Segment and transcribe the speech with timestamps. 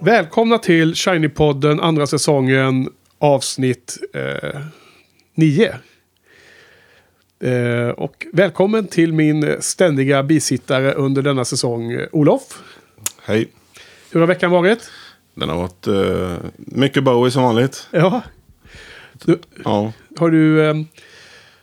[0.00, 2.88] Välkomna till Shiny-podden, andra säsongen,
[3.18, 3.98] avsnitt
[5.34, 5.74] 9.
[7.40, 12.42] Eh, och välkommen till min ständiga bisittare under denna säsong, eh, Olof.
[13.24, 13.48] Hej.
[14.12, 14.90] Hur har veckan varit?
[15.34, 17.88] Den har varit eh, mycket Bowie som vanligt.
[17.90, 18.22] Ja.
[19.24, 19.92] Du, Ja.
[20.18, 20.74] har, du, eh,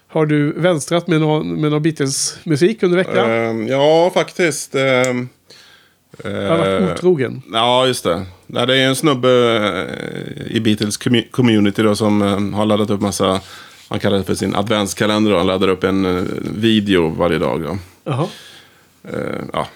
[0.07, 3.31] har du vänstrat med någon, med någon Beatles-musik under veckan?
[3.31, 4.75] Ehm, ja, faktiskt.
[6.25, 7.41] Ehm, jag har varit eh, otrogen.
[7.53, 8.25] Ja, just det.
[8.47, 9.29] Nej, det är en snubbe
[10.49, 13.41] eh, i Beatles commu- community då, som eh, har laddat upp massa,
[13.89, 15.31] han kallar det för sin adventskalender.
[15.31, 15.37] Då.
[15.37, 17.61] Han laddar upp en eh, video varje dag.
[17.63, 17.77] Då.
[18.03, 18.27] Jaha.
[19.03, 19.67] Eh, ja,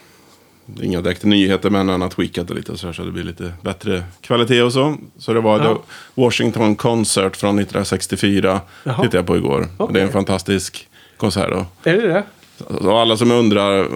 [0.82, 3.54] inga direkt nyheter, men han har tweakat det lite så, här, så det blir lite
[3.62, 4.98] bättre kvalitet och så.
[5.18, 5.82] Så det var Ja.
[6.16, 8.62] Washington Concert från 1964.
[8.84, 8.96] Jaha.
[8.96, 9.68] Tittade jag på igår.
[9.78, 10.88] Och Det är en fantastisk
[11.18, 11.50] konsert.
[11.50, 11.66] Då.
[11.84, 12.24] Är det det?
[12.60, 13.88] Och alla som undrar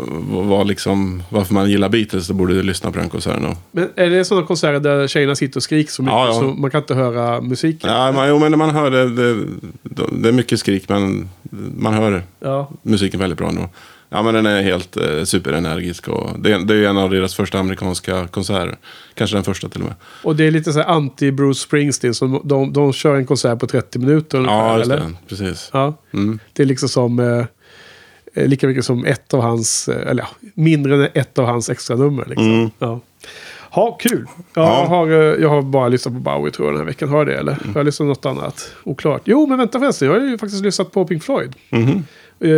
[0.48, 3.44] vad liksom, varför man gillar Beatles, så borde du lyssna på den konserten.
[3.44, 3.58] Då.
[3.72, 6.34] Men är det sådana konserter där tjejerna sitter och skriker så mycket Ja, ja.
[6.34, 7.90] så man kan inte höra musiken?
[7.90, 9.46] Ja, man, jo, men man hör det, det,
[10.12, 11.30] det är mycket skrik, men
[11.78, 12.72] man hör Ja.
[12.84, 13.62] musiken väldigt bra nu.
[14.14, 17.36] Ja, men den är helt eh, superenergisk och det, är- det är en av deras
[17.36, 18.78] första amerikanska konserter.
[19.14, 19.96] Kanske den första till och med.
[20.24, 22.14] Och det är lite så här anti-Bruce Springsteen.
[22.14, 25.02] Så de, de kör en konsert på 30 minuter ungefär, Ja, just eller?
[25.06, 25.12] det.
[25.30, 25.70] Precis.
[25.74, 25.94] Ja.
[26.14, 26.40] Mm.
[26.54, 27.20] Det är liksom som...
[27.20, 27.46] Eh,
[28.36, 29.90] lika mycket som ett av hans...
[29.90, 32.26] Eh, eller ja, mindre än ett av hans extra nummer.
[32.28, 32.54] Liksom.
[32.54, 32.70] Mm.
[32.80, 33.00] Ja.
[33.72, 34.26] Ha, kul.
[34.54, 34.86] Jag, Ja.
[34.88, 37.10] har, eh, jag har bara lyssnat på Bowie tror jag den här veckan.
[37.10, 37.52] Har jag det eller?
[37.54, 38.72] Har jag lyssnat på något annat?
[38.84, 39.22] Oklart.
[39.26, 40.08] Jo, men vänta förresten.
[40.08, 41.56] Jag har ju faktiskt lyssnat på Pink Floyd.
[42.44, 42.50] Eh,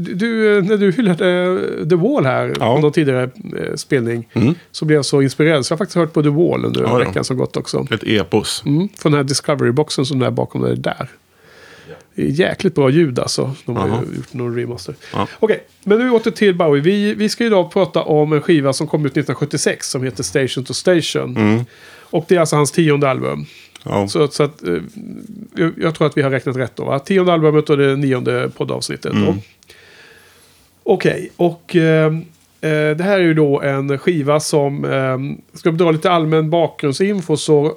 [0.00, 1.58] du, när du hyllade
[1.90, 2.74] The Wall här Ja.
[2.76, 3.22] på någon tidigare
[3.58, 4.28] eh, spelning.
[4.32, 4.54] Mm.
[4.70, 5.66] Så blev jag så inspirerad.
[5.66, 7.86] Så jag har faktiskt hört på The Wall under Ja, veckan som gått också.
[7.90, 8.62] Ett epos.
[8.66, 11.08] Mm, från den här Discovery-boxen som är bakom det där.
[12.20, 13.54] Jäkligt bra ljud alltså.
[13.64, 14.02] De har Jaha.
[14.10, 14.94] ju gjort någon remaster.
[15.12, 15.28] Ja.
[15.38, 16.82] Okej, men nu åter till Bowie.
[16.82, 20.64] Vi, vi ska idag prata om en skiva som kom ut 1976 som heter Station
[20.64, 21.36] to Station.
[21.36, 21.64] Mm.
[22.10, 23.46] Och det är alltså hans tionde album.
[23.84, 24.08] Ja.
[24.08, 24.76] Så, så att, eh,
[25.54, 26.84] jag, jag tror att vi har räknat rätt då.
[26.84, 26.98] Va?
[26.98, 29.12] Tionde albumet och det nionde poddavsnittet.
[29.12, 29.34] Mm.
[30.82, 32.12] Okej, och eh, eh,
[32.60, 34.84] det här är ju då en skiva som...
[34.84, 37.74] Eh, ska vi dra lite allmän bakgrundsinfo så...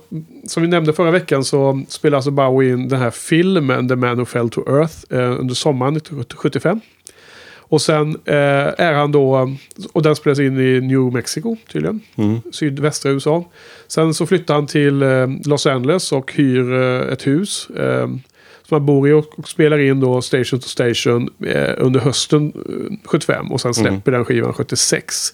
[0.48, 4.18] Som vi nämnde förra veckan så spelar alltså Bowie in den här filmen The Man
[4.18, 6.80] Who Fell to Earth eh, under sommaren 1975.
[7.72, 8.36] Och sen eh,
[8.78, 9.56] är han då...
[9.94, 12.02] Och den spelas in i New Mexico tydligen.
[12.16, 12.42] Mm.
[12.52, 13.46] Sydvästra USA.
[13.88, 17.68] Sen så flyttar han till eh, Los Angeles och hyr eh, ett hus.
[18.72, 22.54] Eh, han bor i och, och spelar in då Station to Station eh, under hösten
[22.56, 23.52] eh, 75.
[23.52, 25.34] Och sen släpper den skivan 76.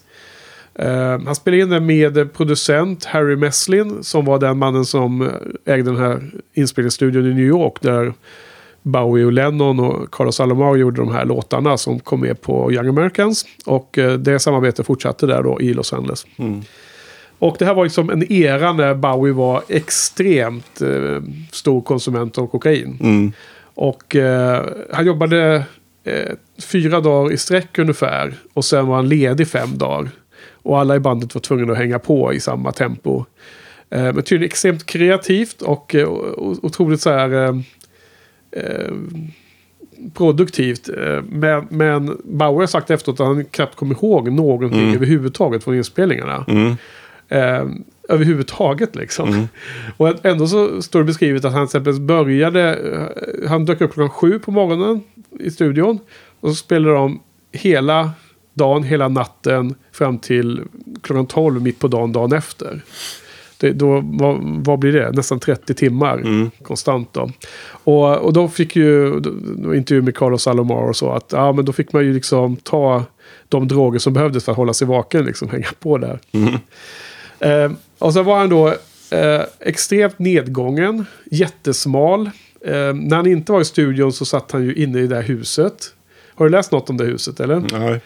[0.74, 4.04] Eh, han spelade in den med producent Harry Meslin.
[4.04, 7.80] Som var den mannen som eh, ägde den här inspelningsstudion i New York.
[7.80, 8.12] Där
[8.82, 12.88] Bowie och Lennon och Carlos Alomar gjorde de här låtarna som kom med på Young
[12.88, 13.46] Americans.
[13.66, 16.26] Och eh, det samarbetet fortsatte där då i Los Angeles.
[16.36, 16.62] Mm.
[17.38, 22.46] Och det här var liksom en era när Bowie var extremt eh, stor konsument av
[22.46, 22.98] kokain.
[23.00, 23.32] Mm.
[23.74, 25.64] Och eh, han jobbade
[26.04, 26.32] eh,
[26.62, 28.34] fyra dagar i sträck ungefär.
[28.54, 30.10] Och sen var han ledig fem dagar.
[30.62, 33.24] Och alla i bandet var tvungna att hänga på i samma tempo.
[33.90, 36.08] Eh, men tydligen extremt kreativt och eh,
[36.62, 37.32] otroligt så här...
[37.32, 37.56] Eh,
[38.52, 38.92] eh,
[40.14, 40.88] produktivt.
[41.28, 44.94] Men, men Bauer har sagt efteråt att han knappt kommer ihåg någonting Mm.
[44.94, 46.44] överhuvudtaget från inspelningarna.
[46.48, 46.76] Mm.
[47.28, 47.66] Eh,
[48.08, 49.48] överhuvudtaget liksom.
[49.96, 53.92] Och ändå så står det beskrivet att han till exempel började, eh, han dök upp
[53.92, 55.00] klockan sju på morgonen
[55.40, 55.98] i studion.
[56.40, 57.20] Och så spelade de
[57.52, 58.10] hela
[58.54, 60.62] dagen, hela natten fram till
[61.02, 62.82] klockan 12 mitt på dagen, dagen efter.
[63.60, 65.12] Det, då, vad, vad blir det?
[65.12, 66.22] Nästan 30 timmar
[66.62, 67.30] konstant då.
[67.70, 71.64] Och, och då fick ju, då, intervju med Carlos Salomar och så, att ja, men
[71.64, 73.04] då fick man ju liksom ta
[73.48, 76.20] de droger som behövdes för att hålla sig vaken, liksom hänga på där.
[77.40, 78.68] Eh, och så var han då
[79.10, 82.30] eh, extremt nedgången, jättesmal.
[82.64, 85.22] Eh, när han inte var i studion så satt han ju inne i det här
[85.22, 85.94] huset.
[86.34, 87.62] Har du läst något om det huset eller?
[87.72, 88.00] Nej.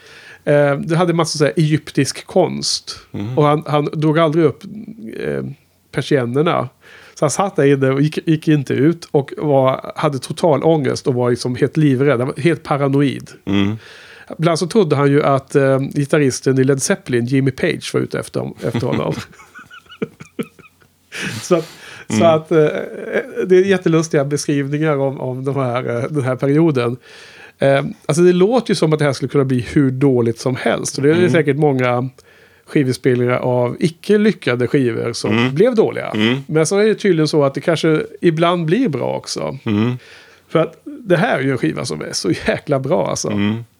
[0.44, 2.98] Eh, det hade massa så här egyptisk konst.
[3.36, 4.64] Och han, han drog aldrig upp
[5.20, 5.44] eh,
[5.92, 6.68] persiennerna.
[7.14, 9.08] Så han satt där inne och gick, gick inte ut.
[9.10, 12.18] Och var, hade total ångest och var liksom helt livrädd.
[12.18, 13.30] Han var helt paranoid.
[13.44, 13.76] Mm.
[14.38, 18.18] Ibland så trodde han ju att eh, gitarristen i Led Zeppelin, Jimmy Page, var ute
[18.18, 19.14] efter, efter honom.
[21.42, 21.68] så att,
[22.18, 22.66] så att eh,
[23.46, 26.96] det är jättelustiga beskrivningar om, om de här, eh, den här perioden.
[27.58, 30.56] Eh, alltså det låter ju som att det här skulle kunna bli hur dåligt som
[30.56, 30.96] helst.
[30.96, 32.08] Och det är säkert många
[32.66, 36.12] skivinspelningar av icke lyckade skivor som blev dåliga.
[36.46, 39.58] Men så är det tydligen så att det kanske ibland blir bra också.
[40.48, 43.28] För att det här är ju en skiva som är så jäkla bra alltså.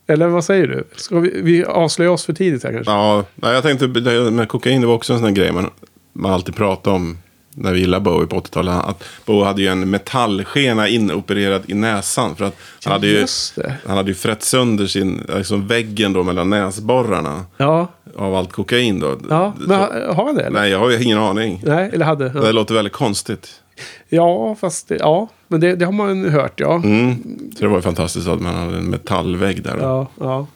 [0.06, 0.84] Eller vad säger du?
[0.96, 2.92] Ska vi, vi avslöja oss för tidigt här kanske?
[2.92, 5.70] Ja, jag tänkte det med kokain, det var också en sån här grej man,
[6.12, 7.18] man alltid pratade om
[7.54, 8.74] när vi gillade Bowie på 80-talet.
[8.84, 12.36] Att Bowie hade ju en metallskena inopererad i näsan.
[12.36, 13.74] För att han, hade ju, det.
[13.86, 17.44] han hade ju frätt sönder sin, liksom väggen då mellan näsborrarna.
[17.56, 19.18] Ja, Av allt kokain då.
[19.30, 19.54] ja.
[19.58, 20.42] Men ha- har han det?
[20.42, 20.60] Eller?
[20.60, 21.62] nej, jag har ingen aning.
[21.66, 22.28] Nej, eller hade?
[22.28, 23.61] Det Ja, låter väldigt konstigt.
[24.08, 25.28] Ja fast det, ja.
[25.48, 26.74] Men det, det har man hört ja.
[26.74, 27.14] Mm.
[27.54, 29.78] Så det var ju fantastiskt att man hade en metallvägg där.
[29.80, 30.46] Ja, ja.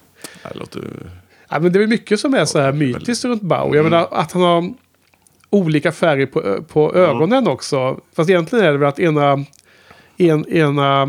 [0.43, 0.83] Det låter...
[1.49, 3.77] Ja, men det är mycket som är så här mytiskt runt Bowie.
[3.77, 4.75] Jag menar att han har
[5.51, 8.01] olika färger på, på ögonen också.
[8.17, 9.45] Fast egentligen är det väl att ena,
[10.17, 11.09] en, ena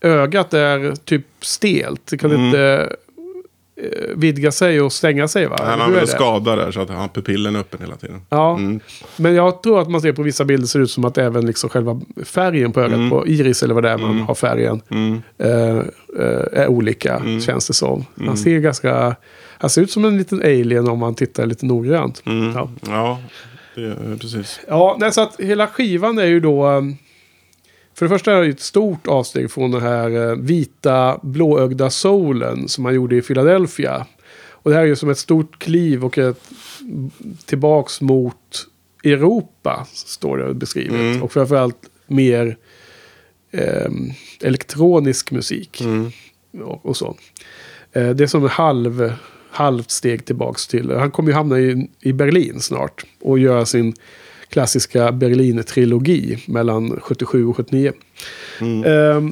[0.00, 2.06] ögat är typ stelt.
[2.06, 3.07] Det kan inte eh,
[4.16, 5.56] vidga sig och stänga sig va?
[5.60, 6.06] Han det?
[6.06, 8.20] skada där så att han har pupillen öppen hela tiden.
[8.30, 8.80] Ja, Mm.
[9.16, 11.70] men jag tror att man ser på vissa bilder ser ut som att även liksom
[11.70, 15.22] själva färgen på ögat, på iris eller vad det är man har färgen, Mm.
[15.38, 15.76] eh,
[16.18, 18.04] eh, är olika, känns det som.
[18.26, 19.16] Han ser ganska...
[19.60, 22.22] Han ser ut som en liten alien om man tittar lite noggrant.
[22.26, 22.52] Mm.
[22.54, 22.70] Ja.
[22.86, 23.18] Ja,
[23.74, 24.60] det, precis.
[24.68, 26.82] Ja, nej, så att hela skivan är ju då...
[27.98, 32.68] För det första är det ett stort avsteg från den här eh, vita blåögda soulen
[32.68, 34.06] som man gjorde i Philadelphia.
[34.50, 36.42] Och det här är ju som ett stort kliv och ett
[37.46, 38.66] tillbaks mot
[39.04, 41.00] Europa, står det beskrivet.
[41.00, 41.22] Mm.
[41.22, 42.56] Och framförallt mer
[43.50, 43.90] eh,
[44.40, 46.12] elektronisk musik Mm.
[46.64, 47.16] och, och så.
[47.92, 49.12] Eh, det är som en halv,
[49.50, 50.90] halvt steg tillbaks till.
[50.90, 53.94] Han kommer ju hamna i, i Berlin snart och göra sin
[54.48, 57.92] klassiska Berlin-trilogi mellan 77 och 79.
[58.84, 59.22] Eh,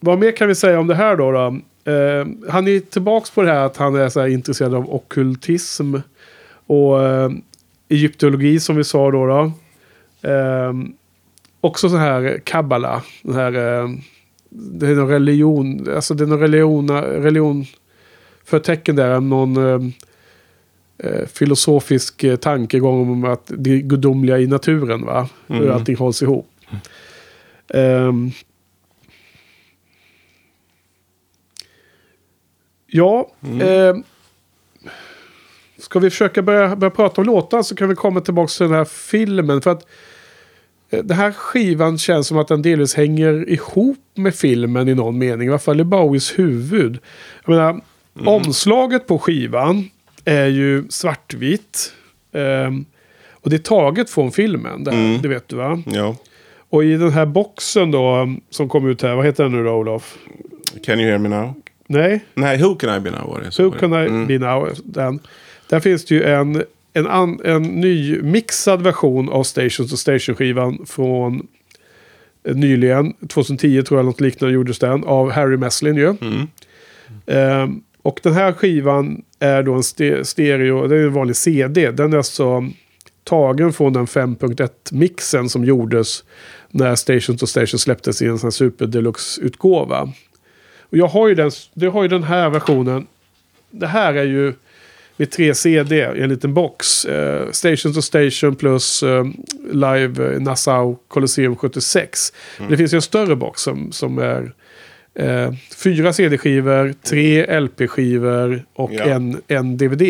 [0.00, 1.30] vad mer kan vi säga om det här då?
[1.30, 1.46] då?
[1.92, 5.94] Eh, han är tillbaks på det här att han är så intresserad av okkultism
[6.66, 7.30] och eh,
[7.88, 9.26] egyptologi som vi sa då.
[9.26, 9.52] då.
[10.28, 10.72] Eh,
[11.60, 13.02] också så här kabbala.
[13.22, 13.88] Den här, eh,
[14.50, 17.64] det är någon religion, alltså det är någon religion, religion
[18.44, 19.92] förtecken där, någon
[21.02, 25.28] eh, eh, filosofisk eh, tankegång om att det gudomliga i naturen, va?
[25.46, 25.74] Hur Mm.
[25.74, 26.48] allting hålls ihop.
[27.74, 28.30] Ehm.
[32.86, 33.30] ja,
[33.60, 34.02] ehm,
[35.78, 38.74] ska vi försöka börja, börja prata om låtar så kan vi komma tillbaka till den
[38.76, 39.62] här filmen.
[39.62, 39.86] För att
[40.90, 45.18] eh, den här skivan känns som att den delvis hänger ihop med filmen i någon
[45.18, 45.48] mening.
[45.48, 46.98] I alla fall i Bowies huvud.
[47.46, 47.80] Jag menar,
[48.26, 49.88] omslaget på skivan
[50.24, 51.92] är ju svartvitt.
[52.32, 52.84] Ehm,
[53.32, 55.82] och det är taget från filmen, där, det vet du va?
[55.86, 56.16] Ja.
[56.70, 59.70] Och i den här boxen då, som kom ut här, vad heter den nu då
[59.72, 60.18] Olof?
[60.84, 61.54] Can you hear me now?
[61.86, 63.62] Nej, Nej, Who can I be now var det.
[63.70, 63.78] Det.
[63.78, 64.26] can I Mm.
[64.26, 64.68] be now?
[64.84, 65.18] Den.
[65.68, 66.62] Där finns det ju en,
[66.92, 71.46] en, an, en ny mixad version av Stations och Station-skivan från
[72.44, 73.12] eh, nyligen.
[73.28, 75.04] 2010 tror jag något liknande gjordes den.
[75.04, 76.14] Av Harry Meslin ju.
[76.20, 76.46] Mm.
[77.26, 81.90] Ehm, och den här skivan är då en ste stereo, det är en vanlig CD.
[81.90, 82.68] Den är alltså
[83.24, 86.24] tagen från den 5.1-mixen som gjordes
[86.70, 90.12] när Station to Station släpptes i en sån super deluxe-utgåva.
[90.80, 93.06] Och jag har ju den, jag har ju den här versionen.
[93.70, 94.52] Det här är ju
[95.16, 97.04] med tre CD i en liten box.
[97.04, 99.26] Eh, station to Station plus eh,
[99.72, 102.32] Live Nassau Colosseum 76.
[102.58, 104.52] Men det finns ju en större box som, som är
[105.14, 109.04] eh, fyra CD-skivor, tre LP-skivor och Ja.
[109.04, 110.02] en, en DVD.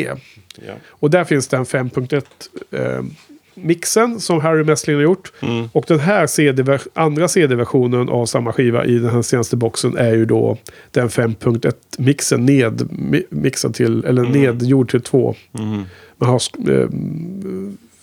[0.66, 0.72] Ja.
[0.88, 2.22] Och där finns den 5.1
[2.70, 3.04] eh,
[3.54, 5.32] mixen som Harry Messling har gjort.
[5.42, 5.68] Mm.
[5.72, 10.14] Och den här CD andra CD-versionen av samma skiva i den här senaste boxen är
[10.14, 10.58] ju då
[10.90, 15.34] den 5.1 mixen ned, mi- mixad till, eller nedgjord till två.
[15.58, 15.82] Mm.
[16.16, 16.40] Man har
[16.70, 16.88] eh,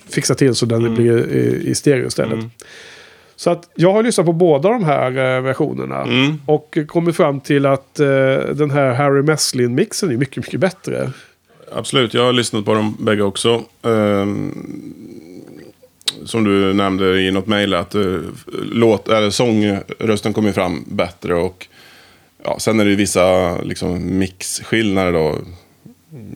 [0.10, 2.40] fixat till så den blir i, i stereo istället.
[3.40, 6.02] Så att jag har lyssnat på båda de här eh, versionerna.
[6.02, 6.42] Mm.
[6.46, 8.08] Och kommit fram till att eh,
[8.54, 11.12] den här Harry Meslin-mixen är mycket, mycket bättre.
[11.72, 13.64] Absolut, jag har lyssnat på dem bägge också.
[13.84, 14.52] Ehm,
[16.26, 18.22] som du nämnde i något mejl att uh,
[18.72, 21.36] låt, eller sångrösten kommer fram bättre.
[21.36, 21.68] Och
[22.44, 25.36] ja, sen är det vissa liksom, mixskillnader då.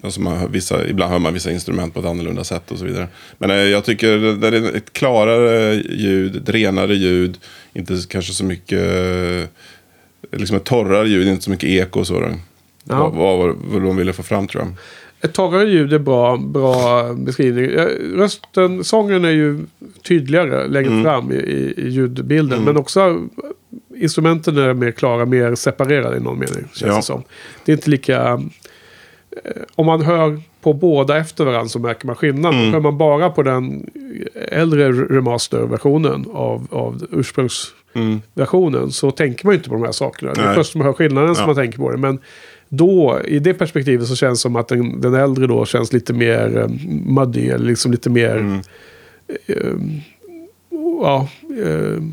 [0.03, 3.07] Alltså man, vissa, ibland hör man vissa instrument på ett annorlunda sätt och så vidare.
[3.37, 7.37] Men eh, jag tycker det är ett klarare ljud, ett renare ljud.
[7.73, 9.47] Inte kanske så mycket, eh,
[10.39, 12.19] liksom ett torrare ljud, inte så mycket eko och så.
[12.19, 12.27] Då.
[12.83, 13.09] Ja.
[13.09, 14.73] Vad, vad, vad de ville få fram tror jag.
[15.21, 17.65] Ett torrare ljud är bra, bra beskrivning.
[17.65, 19.59] Eh, Rösten, sången är ju
[20.07, 21.03] tydligare längre Mm.
[21.03, 22.63] fram i, i, i ljudbilden.
[22.63, 23.27] Men också
[23.97, 26.63] instrumenten är mer klara, mer separerade i någon mening.
[26.73, 26.95] Känns Ja.
[26.95, 27.23] det som.
[27.65, 28.41] Det är inte lika...
[29.43, 32.53] eh, Om man hör på båda efter varandra så märker man skillnad.
[32.53, 32.73] Mm.
[32.73, 33.89] Hör man bara på den
[34.49, 40.33] äldre remasterversionen av, av ursprungsversionen så tänker man ju inte på de här sakerna.
[40.33, 40.55] Det är Nej.
[40.55, 41.47] först när man hör skillnaden som Ja.
[41.47, 41.97] man tänker på det.
[41.97, 42.19] Men
[42.69, 46.13] då, i det perspektivet så känns det som att den, den äldre då känns lite
[46.13, 46.67] mer eh,
[47.05, 47.57] muddy.
[47.57, 48.37] Liksom lite mer...
[48.37, 48.61] Mm.
[49.47, 49.97] eh,
[51.01, 51.27] ja,
[51.65, 52.03] eh,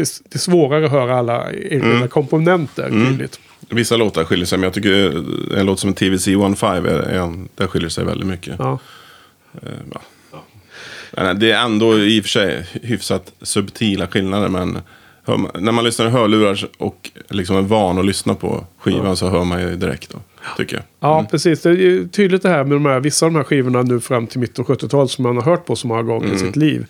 [0.00, 2.08] det, är, det är svårare att höra alla enskilda Mm.
[2.08, 3.40] komponenter tydligt.
[3.68, 5.24] Vissa låtar skiljer sig, men jag tycker
[5.58, 6.54] en låt som TVC 15
[6.86, 8.54] är, en, där skiljer sig väldigt mycket.
[8.58, 8.78] Ja.
[9.62, 10.00] Eh, ja.
[11.12, 14.78] Men det är ändå i och för sig hyfsat subtila skillnader, men
[15.36, 19.28] man, när man lyssnar i hörlurar och liksom är van att lyssna på skivan så
[19.28, 20.18] hör man ju direkt då,
[20.56, 20.82] tycker jag.
[21.00, 21.62] Ja, precis.
[21.62, 24.26] Det är tydligt det här med de här, vissa av de här skivorna nu fram
[24.26, 26.86] till mitten av 70-talet som man har hört på så många gånger i sitt liv.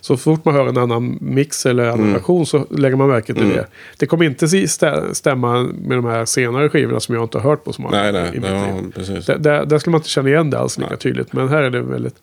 [0.00, 3.48] Så fort man hör en annan mix eller annan version så lägger man märke till
[3.48, 3.66] det.
[3.98, 7.64] Det kommer inte stä- stämma med de här senare skivorna som jag inte har hört
[7.64, 8.92] på så många Nej, gånger nej, i mitt ja, liv.
[8.94, 9.26] precis.
[9.26, 11.32] Där, där, där skulle man inte känna igen det alls lika tydligt.
[11.32, 12.16] Men här är det väldigt...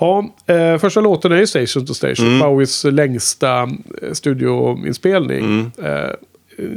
[0.00, 2.26] Ja, eh, första låten är ju Station to Station.
[2.26, 2.38] Mm.
[2.38, 3.62] Bowies längsta
[4.02, 5.70] eh, studioinspelning.
[5.82, 6.10] Eh,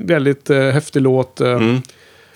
[0.05, 1.41] väldigt eh, häftig låt.
[1.41, 1.81] Eh, Mm.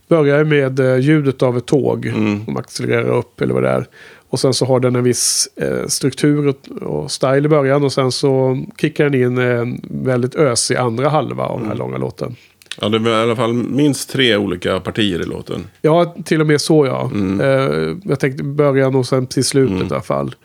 [0.08, 2.06] Börjar med eh, ljudet av ett tåg.
[2.06, 2.46] Mm.
[2.46, 3.86] Som accelererar upp eller vad det är.
[4.30, 7.84] Och sen så har den en viss eh, struktur och, style i början.
[7.84, 11.88] Och sen så kickar den in en väldigt ösig andra halva av den här Mm.
[11.88, 12.36] långa låten.
[12.82, 15.68] Ja, det är i alla fall minst tre olika partier i låten.
[15.82, 17.12] Ja, till och med så ja.
[17.14, 18.02] Mm.
[18.04, 20.36] Jag tänkte början och sen till slutet i alla fall.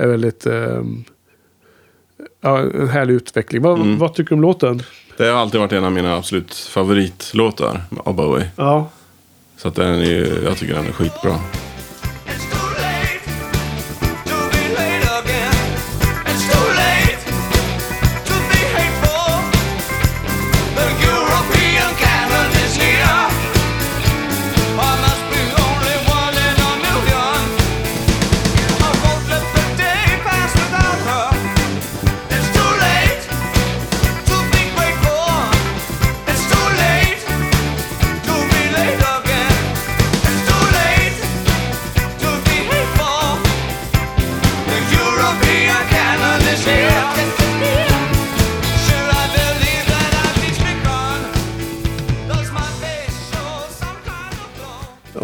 [0.00, 0.46] Är väldigt...
[0.46, 0.82] Eh,
[2.40, 3.62] ja, en härlig utveckling.
[3.62, 3.98] Vad, Mm.
[3.98, 4.82] vad tycker du om låten?
[5.16, 8.50] Det har alltid varit en av mina absolut favoritlåtar av Bowie.
[8.56, 8.88] Ja.
[9.56, 11.34] Så att den är, ju- jag tycker den är skitbra.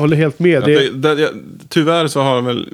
[0.04, 0.62] Håller helt med.
[0.62, 1.30] Ja, Det, det, det, jag,
[1.68, 2.68] tyvärr så har den väl...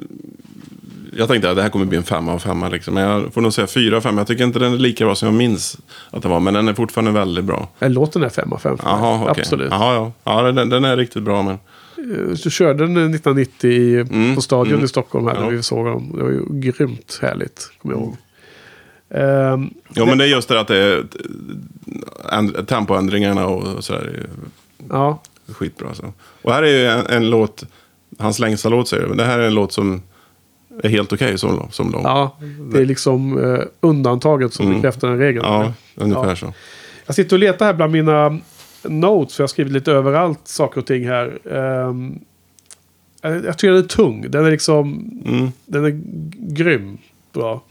[1.17, 2.69] Jag tänkte att det här kommer bli en femma av femma.
[2.69, 2.93] Liksom.
[2.93, 4.17] Men jag får nog säga fyra av fem.
[4.17, 5.77] Jag tycker inte den är lika bra som jag minns
[6.11, 6.39] att den var.
[6.39, 7.69] Men den är fortfarande väldigt bra.
[7.79, 8.93] eh, låten är 5 av 5 för mig.
[8.95, 9.41] Jaha, okej.
[9.41, 9.67] Absolut.
[9.71, 10.11] Jaha, ja.
[10.23, 11.41] ja den, den är riktigt bra.
[11.41, 11.53] Men...
[11.53, 14.85] Eh, Du körde den 1990 i, Mm, på Stadion mm.
[14.85, 15.41] i Stockholm här Ja.
[15.41, 16.11] när vi såg dem.
[16.17, 18.15] Det var ju grymt härligt, kommer jag ihåg.
[19.09, 21.03] Ehm, Ja, men det är just det att det är
[22.31, 23.99] änd- tempoändringarna och sådär.
[24.01, 24.25] är
[24.89, 25.21] ja,
[25.53, 25.93] Skitbra.
[25.93, 26.13] Så.
[26.41, 27.63] Och här är ju en, en låt,
[28.19, 29.09] hans längsta låt säger du.
[29.09, 30.01] Men det här är en låt som
[30.83, 32.03] är helt okej som, som lång.
[32.03, 32.37] ja,
[32.73, 34.77] det är liksom eh, undantaget som Mm.
[34.77, 35.45] bekräftar den regeln.
[35.45, 36.35] Ja, ungefär Ja.
[36.35, 36.53] så.
[37.05, 38.39] Jag sitter och letar här bland mina
[38.83, 41.39] notes, för jag har skrivit lite överallt saker och ting här.
[41.51, 42.19] Ehm,
[43.21, 44.25] jag jag tycker den är tung.
[44.31, 45.51] Den är liksom, Mm.
[45.65, 46.01] den är
[46.53, 46.97] grym.
[47.33, 47.61] Bra.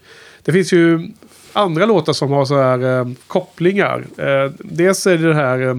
[0.43, 1.09] Det finns ju
[1.53, 4.05] andra låtar som har så här eh, kopplingar.
[4.17, 5.75] Eh, dels är det det här eh,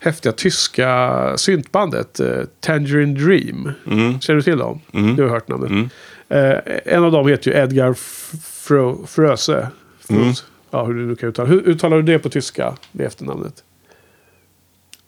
[0.00, 2.26] häftiga tyska syntbandet eh,
[2.60, 3.72] Tangerine Dream.
[3.86, 4.20] Mm.
[4.20, 4.80] Känner du till dem?
[4.92, 5.16] Mm.
[5.16, 5.70] Du har hört namnet.
[5.70, 5.88] Mm.
[6.28, 6.58] Eh,
[6.94, 8.32] en av dem heter ju Edgar F-
[8.68, 9.68] Fro- Fröse.
[10.10, 10.32] Mm.
[10.70, 11.48] Ja, hur du nu kan uttala.
[11.48, 12.74] Hur uttalar du det på tyska?
[12.92, 13.64] Det efternamnet.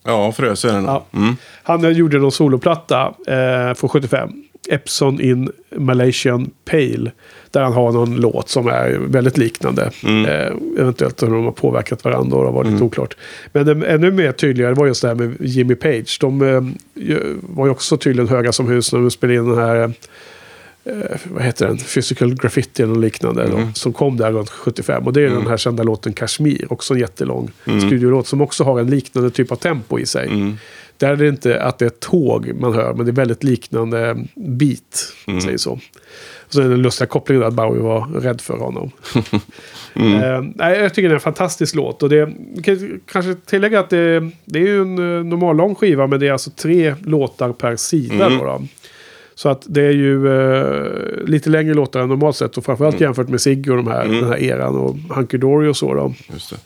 [0.05, 0.81] Ja, Frösö är det.
[0.87, 1.07] Ja.
[1.13, 1.37] Mm.
[1.63, 4.31] Han eh, gjorde någon soloplatta eh, från 75.
[4.69, 7.11] Epson in Malaysian Pale.
[7.51, 9.91] Där han har någon låt som är väldigt liknande.
[10.05, 10.27] Mm.
[10.27, 13.17] Eh, eventuellt har de har påverkat varandra och det var lite oklart.
[13.53, 16.19] Men eh, ännu mer tydligare var just det här med Jimmy Page.
[16.21, 16.63] De eh,
[17.41, 19.93] var ju också tydligen höga som hus när de spelade in den här...
[20.85, 20.95] Eh,
[21.25, 21.77] vad heter den?
[21.77, 23.49] Physical Graffiti eller liknande.
[23.49, 25.07] Då, som kom där runt 75.
[25.07, 26.73] Och det är den här kända låten Kashmir.
[26.73, 27.51] Också en jättelång
[27.87, 30.57] studiolåt som också har en liknande typ av tempo i sig.
[31.03, 31.17] Mm.
[31.17, 34.25] Där är det inte att det är tåg man hör, men det är väldigt liknande
[34.35, 35.15] beat.
[35.27, 35.73] man Säger så.
[35.73, 38.91] Och det den lustiga kopplingen att Bowie var rädd för honom.
[39.95, 42.03] Eh, nej, jag tycker det är en fantastisk låt.
[42.03, 42.33] Och det
[42.63, 46.29] kan kanske tillägga att det, det är ju en eh, normal lång skiva, men det
[46.29, 48.29] är alltså tre låtar per sida.
[48.29, 48.63] Då, då.
[49.35, 52.57] Så att det är ju eh, lite längre låtar än normalt sett.
[52.57, 55.77] Och framförallt jämfört med Sigge och de här, den här eran och Hunky Dory och
[55.77, 55.95] så.
[55.95, 56.15] Då.
[56.33, 56.57] Just det.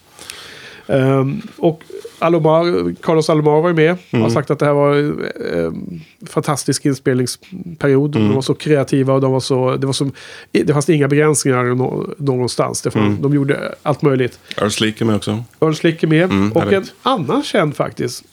[0.87, 1.83] Ehm, och
[2.18, 3.97] Alomar, Carlos Alomar var ju med.
[4.12, 8.11] Har sagt att det här var en fantastisk inspelningsperiod.
[8.11, 10.11] De var så kreativa och de var så, det, var så,
[10.51, 12.83] det fanns inga begränsningar nå, någonstans.
[12.83, 14.38] Det fanns, De gjorde allt möjligt.
[14.57, 15.44] Earl Slick är med också.
[15.61, 16.25] Ernst Slick är med.
[16.25, 18.25] Mm, och en annan känd faktiskt.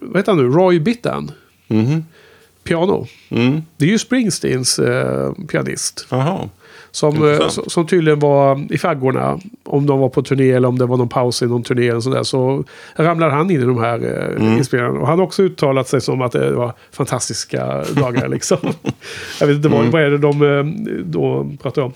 [0.00, 0.48] Vad heter han nu?
[0.48, 1.30] Roy Bittan.
[1.68, 2.04] Mhm.
[2.64, 3.06] Piano.
[3.28, 3.62] Mm.
[3.76, 6.06] Det är ju Springsteens eh, pianist.
[6.10, 6.48] Jaha.
[6.90, 9.38] Som, eh, som, som tydligen var i faggorna.
[9.64, 11.92] Om de var på turné eller om det var någon paus i någon turné.
[11.92, 12.64] Och sådär, så
[12.96, 14.58] ramlade han in i de här eh, Mm.
[14.58, 15.00] inspelningarna.
[15.00, 18.28] Och han har också uttalat sig som att det var fantastiska dagar.
[18.34, 18.58] liksom.
[19.40, 19.90] Jag vet inte vad, Mm.
[19.90, 20.64] vad är det de eh,
[21.04, 21.92] då pratar om.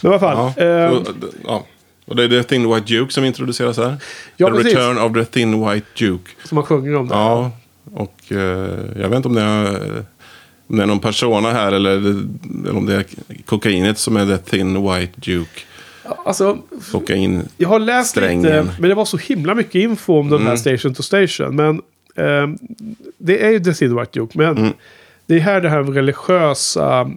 [0.00, 0.52] Men i alla fall.
[0.56, 0.62] Ja.
[0.64, 1.06] eh, Och,
[1.46, 1.64] ja.
[2.06, 3.96] Och det är The Thin White Duke som introduceras här.
[4.36, 4.74] Ja, the precis.
[4.74, 6.30] Return of the Thin White Duke.
[6.44, 7.14] som man sjunger om det.
[7.14, 7.50] Ja,
[7.94, 8.68] och eh,
[9.00, 10.04] jag vet inte om det, är,
[10.66, 13.04] om det är någon persona här eller, eller om det är
[13.46, 15.60] kokainet som är The Thin White Duke.
[16.24, 16.58] Alltså,
[16.92, 17.42] Kokain.
[17.56, 18.42] Jag har läst Strängen.
[18.42, 21.56] lite, men det var så himla mycket info om den här Station to Station.
[21.56, 21.82] Men
[22.16, 22.58] ehm,
[23.18, 24.38] det är ju The Thin White Duke.
[24.38, 24.72] Men
[25.26, 27.10] det är här det här religiösa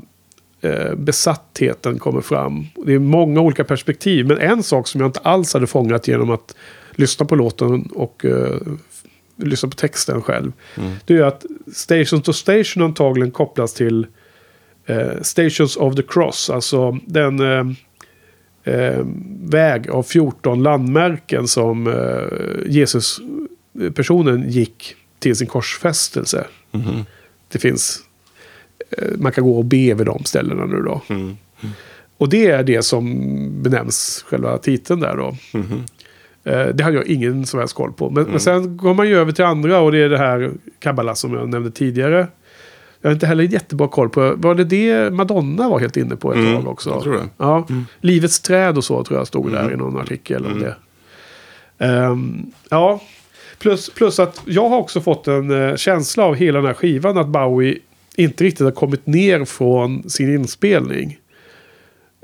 [0.62, 2.66] eh, besattheten kommer fram.
[2.86, 4.28] Det är många olika perspektiv.
[4.28, 6.56] Men en sak som jag inte alls hade fångat genom att
[6.92, 8.58] lyssna på låten och eh,
[9.38, 10.52] lyssna på texten själv.
[11.06, 14.08] Det är att Station to Station antagligen kopplas till
[14.86, 16.50] eh, Stations of the Cross.
[16.50, 17.40] Alltså den...
[17.40, 17.76] Eh,
[18.66, 19.06] eh,
[19.42, 26.48] väg av 14 landmärken som eh, Jesus-personen gick till sin korsfästelse.
[27.48, 28.00] Det finns,
[28.90, 31.02] eh, man kan gå och be vid de ställena nu då.
[31.08, 31.38] Mm.
[32.18, 35.38] Och det är det som benämns själva titeln där då.
[35.60, 35.60] Eh,
[36.74, 38.10] Det hade jag ingen som helst koll på.
[38.10, 41.16] Men, men sen går man ju över till andra och det är det här Kabbala
[41.16, 42.28] som jag nämnde tidigare.
[43.02, 44.34] Jag har inte heller jättebra koll på.
[44.38, 46.90] Var det det Madonna var helt inne på ett Mm, tag också?
[46.90, 47.30] jag tror det.
[47.38, 47.68] Ja.
[48.02, 50.76] Livets träd och så tror jag stod där i någon artikel om det.
[51.86, 53.02] Ehm, ja,
[53.60, 57.18] plus, plus att jag har också fått en eh, känsla av hela den här skivan
[57.18, 57.78] att Bowie
[58.16, 61.18] inte riktigt har kommit ner från sin inspelning.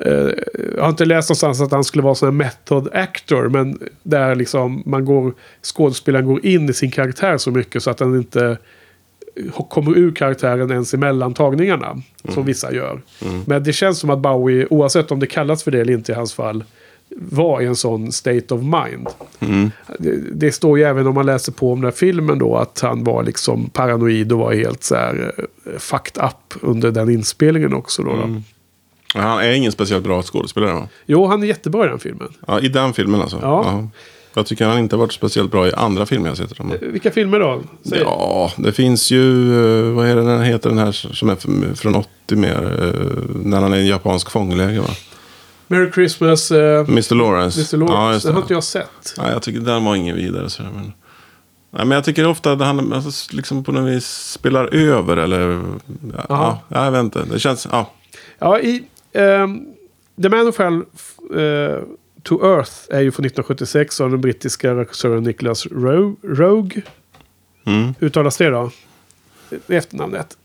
[0.05, 0.29] Eh,
[0.75, 3.49] jag har inte läst någonstans att han skulle vara sån här method actor.
[3.49, 7.97] Men där liksom man går, skådespelaren går in i sin karaktär så mycket så att
[7.97, 8.57] den inte
[9.69, 12.01] kommer ur karaktären ens i mellantagningarna.
[12.33, 13.01] Som vissa gör.
[13.45, 16.15] Men det känns som att Bowie, oavsett om det kallas för det eller inte i
[16.15, 16.63] hans fall,
[17.15, 19.07] var i en sån state of mind.
[19.99, 22.79] Det, det står ju även om man läser på om den här filmen då att
[22.79, 27.73] han var liksom paranoid och var helt så här eh, fucked up under den inspelningen
[27.73, 28.03] också.
[28.03, 28.41] Då, då.
[29.15, 30.87] Han är ingen speciellt bra skådespelare va?
[31.05, 32.27] Jo, han är jättebra i den filmen.
[32.47, 33.39] Ja, I den filmen alltså?
[33.41, 33.87] Ja.
[34.33, 36.77] Jag tycker han inte har varit speciellt bra i andra filmer jag sett honom.
[36.81, 37.61] Vilka filmer då?
[37.83, 37.99] Säg.
[37.99, 39.51] Ja, det finns ju,
[39.89, 43.61] eh, vad är det den heter den här som är från 80 mer, eh, när
[43.61, 44.87] han är i en japansk fångläger va?
[45.67, 47.59] Merry Christmas, Mr Lawrence.
[47.59, 47.77] Mr.
[47.77, 48.27] Lawrence.
[48.27, 49.13] Ja, den har inte jag sett.
[49.17, 50.49] Nej, jag tycker den var ingen vidare.
[50.49, 50.93] Så, men...
[51.73, 55.61] Nej, men jag tycker ofta att han alltså, liksom på något vis spelar över eller...
[56.17, 56.57] Ja, Jaha.
[56.67, 57.23] ja, jag vet inte.
[57.31, 57.67] Det känns...
[57.71, 57.91] Ja.
[58.39, 59.65] Ja, i ehm,
[60.21, 61.79] The Man Who Fell eh,
[62.23, 66.81] to Earth är ju från 1976 av den brittiska regissören Nicholas Ro- Rogue.
[67.65, 67.93] Mm.
[67.99, 68.71] Uttalas det då?
[69.67, 70.37] Efternamnet.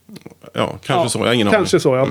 [0.53, 1.19] ja, kanske Ja, så.
[1.19, 1.81] Jag har ingen Kanske aning.
[1.81, 2.09] så, ja.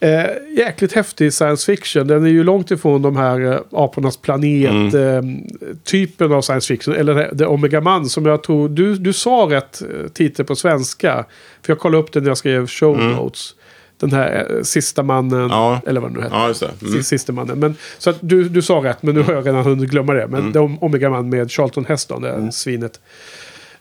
[0.00, 0.26] Eh,
[0.58, 2.06] jäkligt häftig science fiction.
[2.06, 4.90] Den är ju långt ifrån de här eh, apornas Mm.
[4.90, 6.94] planet-typen av science fiction.
[6.94, 8.68] Eller det Omega Man som jag tror...
[8.68, 11.24] Du, du sa rätt eh, titel på svenska.
[11.62, 13.54] För jag kollade upp den när jag skrev show notes.
[14.00, 15.38] Den här eh, sista mannen.
[15.38, 15.50] Mm.
[15.50, 15.80] Ja.
[15.86, 16.36] Eller vad det nu heter.
[16.36, 16.44] Ja.
[16.82, 16.92] Mm.
[16.94, 17.58] Sist- Sista mannen.
[17.58, 20.26] Men, så att du, du sa rätt, men nu har jag redan hunnit glömma det.
[20.26, 22.52] Men det är Omega Man med Charlton Heston, det Mm.
[22.52, 23.00] svinet.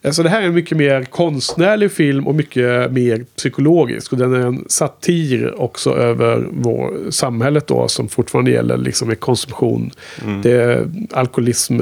[0.04, 4.12] Alltså det här är en mycket mer konstnärlig film och mycket mer psykologisk.
[4.12, 9.20] Och den är en satir också över vår samhället då som fortfarande gäller liksom med
[9.20, 9.92] konsumtion.
[10.44, 11.80] Det är alkoholism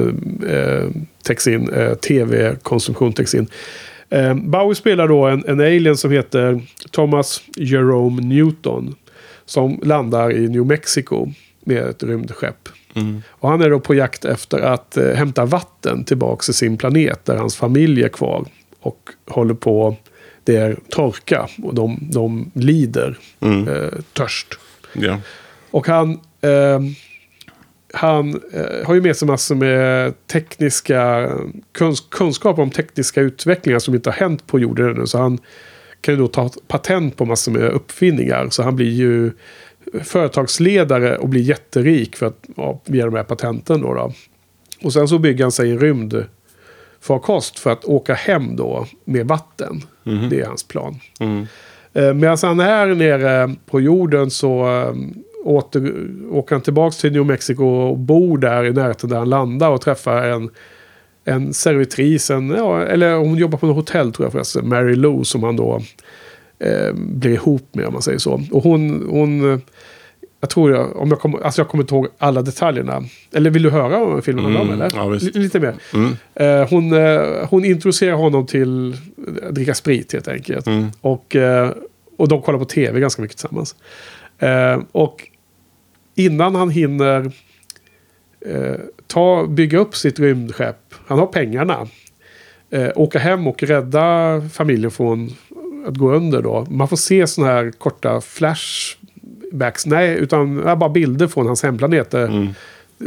[0.48, 0.88] eh,
[1.22, 3.46] täcks in, eh, tv-konsumtion täcks in.
[4.14, 8.94] Eh, Bowie spelar då en, en alien som heter Thomas Jerome Newton.
[9.46, 11.32] Som landar i New Mexico
[11.64, 12.68] med ett rymdskepp.
[13.28, 17.24] Och han är då på jakt efter att eh, hämta vatten tillbaka till sin planet
[17.24, 18.44] där hans familj är kvar.
[18.80, 19.96] Och håller på,
[20.44, 24.46] det är torka och de, de lider eh, törst.
[24.92, 25.18] Ja.
[25.70, 26.80] Och han, eh,
[27.94, 31.30] han eh, har ju med sig massor med tekniska
[31.72, 35.06] kuns kunskap om tekniska utvecklingar som inte har hänt på jorden ännu.
[35.06, 35.38] Så han
[36.00, 38.48] kan ju då ta patent på massor med uppfinningar.
[38.50, 39.32] Så han blir ju
[40.02, 43.80] företagsledare och blir jätterik för att, ja, via de här patenten.
[43.80, 44.12] Då, då.
[44.82, 49.82] Och sen så bygger han sig en rymdfarkost för att åka hem då med vatten.
[50.30, 51.00] Det är hans plan.
[51.20, 51.46] Mm.
[51.92, 54.94] Eh, Medan han är nere på jorden så eh,
[55.44, 55.92] åter,
[56.30, 59.80] åker han tillbaka till New Mexico och bor där i närheten där han landar och
[59.80, 60.50] träffar en,
[61.24, 62.30] en servitris.
[62.30, 64.68] En, ja, eller hon jobbar på något hotell tror jag förresten.
[64.68, 65.80] Mary Lou som han då
[66.58, 68.42] eh, blir ihop med om man säger så.
[68.52, 69.58] Och hon, hon eh,
[70.40, 73.02] jag tror jag, om jag kommer, alltså jag kommer inte ihåg alla detaljerna.
[73.32, 74.92] Eller vill du höra om filmen handlar om Mm, eller?
[74.96, 75.74] ja, Lite mer.
[75.94, 76.16] Mm.
[76.34, 78.96] Eh, hon, eh, hon introducerar honom till
[79.48, 80.66] att dricka sprit helt enkelt.
[80.66, 80.86] Mm.
[81.00, 81.70] Och, eh,
[82.16, 83.76] och de kollar på tv ganska mycket tillsammans.
[84.38, 85.28] Eh, och
[86.14, 87.32] innan han hinner
[88.40, 91.88] eh, ta, bygga upp sitt rymdskepp, han har pengarna,
[92.70, 95.30] eh, åka hem och rädda familjen från
[95.86, 96.66] att gå under då.
[96.70, 102.10] Man får se sådana här korta flashbacks, nej, utan bara bilder från hans hemplanet.
[102.10, 102.48] där Mm.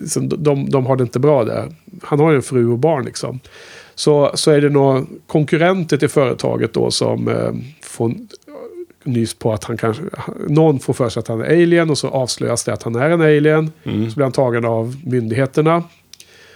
[0.07, 1.73] så de, de har det inte bra där.
[2.03, 3.39] Han har ju en fru och barn liksom.
[3.95, 8.13] Så, så är det några konkurrenter till företaget då som eh, får
[9.07, 10.03] nys på att han kanske...
[10.47, 13.09] Någon får för sig att han är alien och så avslöjas det att han är
[13.09, 13.71] en alien.
[13.83, 15.83] Så blir han tagen av myndigheterna.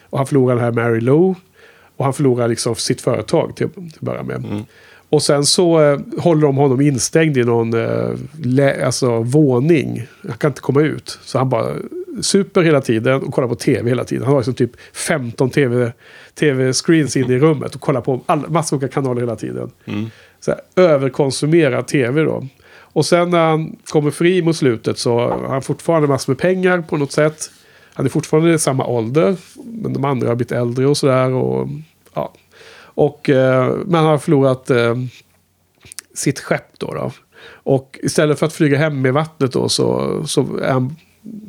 [0.10, 1.36] Och han förlorar den här Mary Lou.
[1.98, 4.66] Och han förlorar liksom sitt företag till, till att börja med.
[5.12, 10.08] Och sen så eh, håller de honom instängd i någon eh, alltså, våning.
[10.28, 11.20] Han kan inte komma ut.
[11.24, 11.76] Så han bara
[12.22, 14.24] super hela tiden och kollar på tv hela tiden.
[14.24, 15.92] Han har liksom typ 15 tv,
[16.40, 19.72] tv-screens inne i rummet och kollar på all, massor olika kanaler hela tiden.
[20.41, 22.47] Så här, överkonsumerar tv då.
[22.93, 26.82] Och sen när han kommer fri mot slutet så har han fortfarande massor med pengar
[26.82, 27.51] på något sätt.
[27.93, 29.36] Han är fortfarande i samma ålder.
[29.63, 31.34] Men de andra har blivit äldre och sådär.
[31.34, 31.67] Och,
[32.13, 32.34] ja.
[32.84, 34.95] och, eh, men han har förlorat eh,
[36.13, 37.12] sitt skepp då, då.
[37.63, 40.95] Och istället för att flyga hem med vattnet då så, så är han,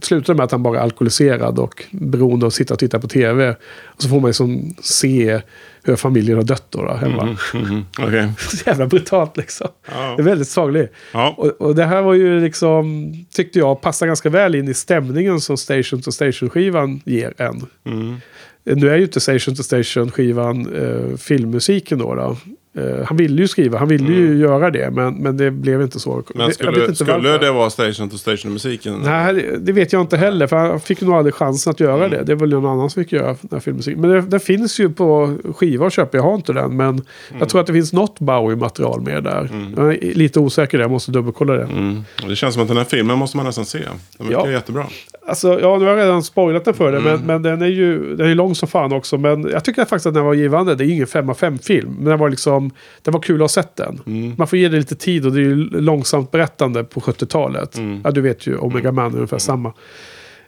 [0.03, 3.09] slutar med att han bara är alkoholiserad och beroende av att sitta och titta på
[3.09, 3.57] tv.
[3.85, 5.41] Och så får man liksom se
[5.83, 7.37] hur familjen har dött då, då hemma.
[7.55, 7.87] Mhm.
[7.99, 8.33] Okej.
[8.39, 9.69] Så jävla brutalt liksom.
[9.91, 10.15] Ja.
[10.17, 10.93] Det är väldigt sagligt.
[11.13, 11.35] Ja.
[11.39, 15.41] Och, och det här var ju liksom, tyckte jag, passar ganska väl in i stämningen
[15.41, 17.67] som Station to Station-skivan ger en.
[17.85, 18.17] Mm.
[18.65, 22.15] Nu är ju inte Station to Station-skivan eh, filmmusiken då.
[22.15, 22.37] då.
[22.75, 26.01] Eh, han ville ju skriva, han ville ju göra det, men, men det blev inte
[26.01, 26.23] så.
[26.35, 27.39] Men Det- skulle, inte skulle varför.
[27.39, 29.01] det vara Station to Station-musiken?
[29.05, 30.47] Nej, det- det vet jag inte heller.
[30.47, 32.11] För han fick nog aldrig chansen att göra Mm.
[32.11, 32.23] det.
[32.25, 34.01] Det är väl någon annan som fick göra den här filmmusiken.
[34.01, 36.17] Men det, det finns ju på skiva att köpa.
[36.17, 36.77] Jag har inte den.
[36.77, 37.03] Men Mm.
[37.39, 39.49] jag tror att det finns något Bowie-material med där.
[39.77, 40.85] Jag är lite osäker där.
[40.85, 41.63] Jag måste dubbelkolla det.
[41.65, 42.05] Mm.
[42.29, 43.79] Det känns som att den här filmen måste man nästan se.
[44.19, 44.51] Den verkar Ja.
[44.51, 44.87] jättebra.
[45.27, 47.01] Alltså, ja, nu har jag redan spoilat den för dig.
[47.01, 47.13] Mm.
[47.13, 49.19] Men, men den är ju den är lång som fan också.
[49.19, 50.75] Men jag tycker faktiskt att den var givande.
[50.75, 51.95] Det är ingen 5 av 5 film.
[51.99, 52.62] Men den var liksom...
[53.03, 54.01] Den var kul att ha sett den.
[54.07, 54.35] Mm.
[54.39, 57.79] Man får ge det lite tid och det är ju långsamt berättande på 70-talet.
[57.79, 58.01] Mm.
[58.05, 58.57] Ja, du vet ju.
[58.57, 59.69] Omega Man är ungefär samma.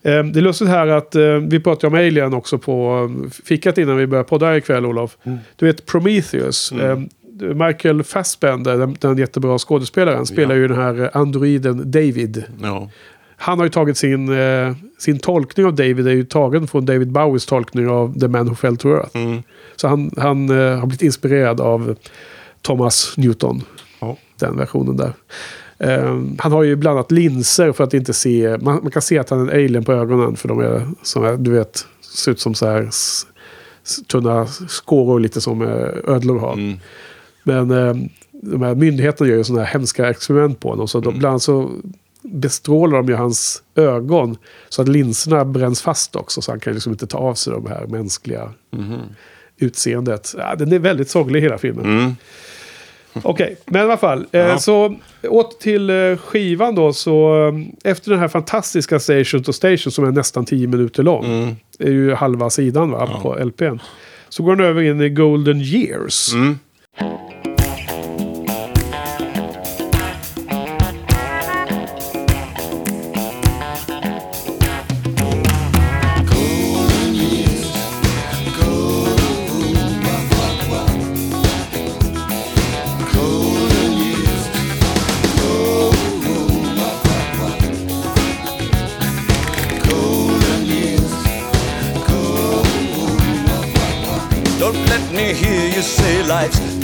[0.03, 3.79] Eh, Det är lustigt här att eh, vi pratade om Alien också på eh, fikat
[3.79, 5.16] innan vi började podda ikväll Olof.
[5.22, 5.38] Mm.
[5.57, 6.72] Du vet Prometheus.
[6.72, 6.98] Eh,
[7.66, 12.44] Michael Fassbender, den, den jättebra skådespelaren, spelar ju den här androiden David.
[12.62, 12.90] Ja.
[13.37, 17.12] Han har ju tagit sin, eh, sin tolkning av David, är ju tagen från David
[17.12, 19.16] Bowies tolkning av The Man Who Fell to Earth.
[19.16, 19.42] Mm.
[19.77, 21.97] Så han, han eh, har blivit inspirerad av
[22.62, 23.62] Thomas Newton,
[24.01, 24.16] Ja.
[24.38, 25.12] den versionen där.
[25.79, 29.18] Eh, han har ju bland annat linser för att inte se, man, man kan se
[29.18, 32.33] att han är en alien på ögonen för de är, som är du vet, ser
[32.33, 32.88] ut som så här
[34.09, 36.53] tunna skåror lite som eh, ödlor har.
[36.53, 36.79] Mm.
[37.42, 37.94] Men eh,
[38.31, 40.88] de här myndigheterna gör ju sådana här hemska experiment på honom.
[40.88, 41.70] Så de, bland annat så
[42.25, 44.37] bestrålar de ju hans ögon.
[44.69, 46.43] Så att linserna bränns fast också.
[46.43, 48.51] Så han kan liksom inte ta av sig de här mänskliga
[49.59, 50.35] utseendet.
[50.39, 51.85] Ja, den är väldigt sorglig hela filmen.
[51.85, 52.17] Mm.
[53.23, 54.27] Okej, men i alla fall.
[54.33, 54.59] Eh, Ja.
[54.59, 54.95] så
[55.29, 56.93] åter till eh, skivan då.
[56.93, 61.25] Så eh, efter den här fantastiska Station to Station som är nästan 10 minuter lång.
[61.25, 61.57] Mm.
[61.79, 63.21] är ju halva sidan va, Ja.
[63.21, 63.79] på LPn.
[64.29, 66.35] Så går den över in i Golden Years.
[66.35, 66.59] Mm.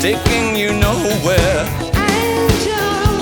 [0.01, 1.61] Taking you nowhere.
[1.95, 3.21] Angel,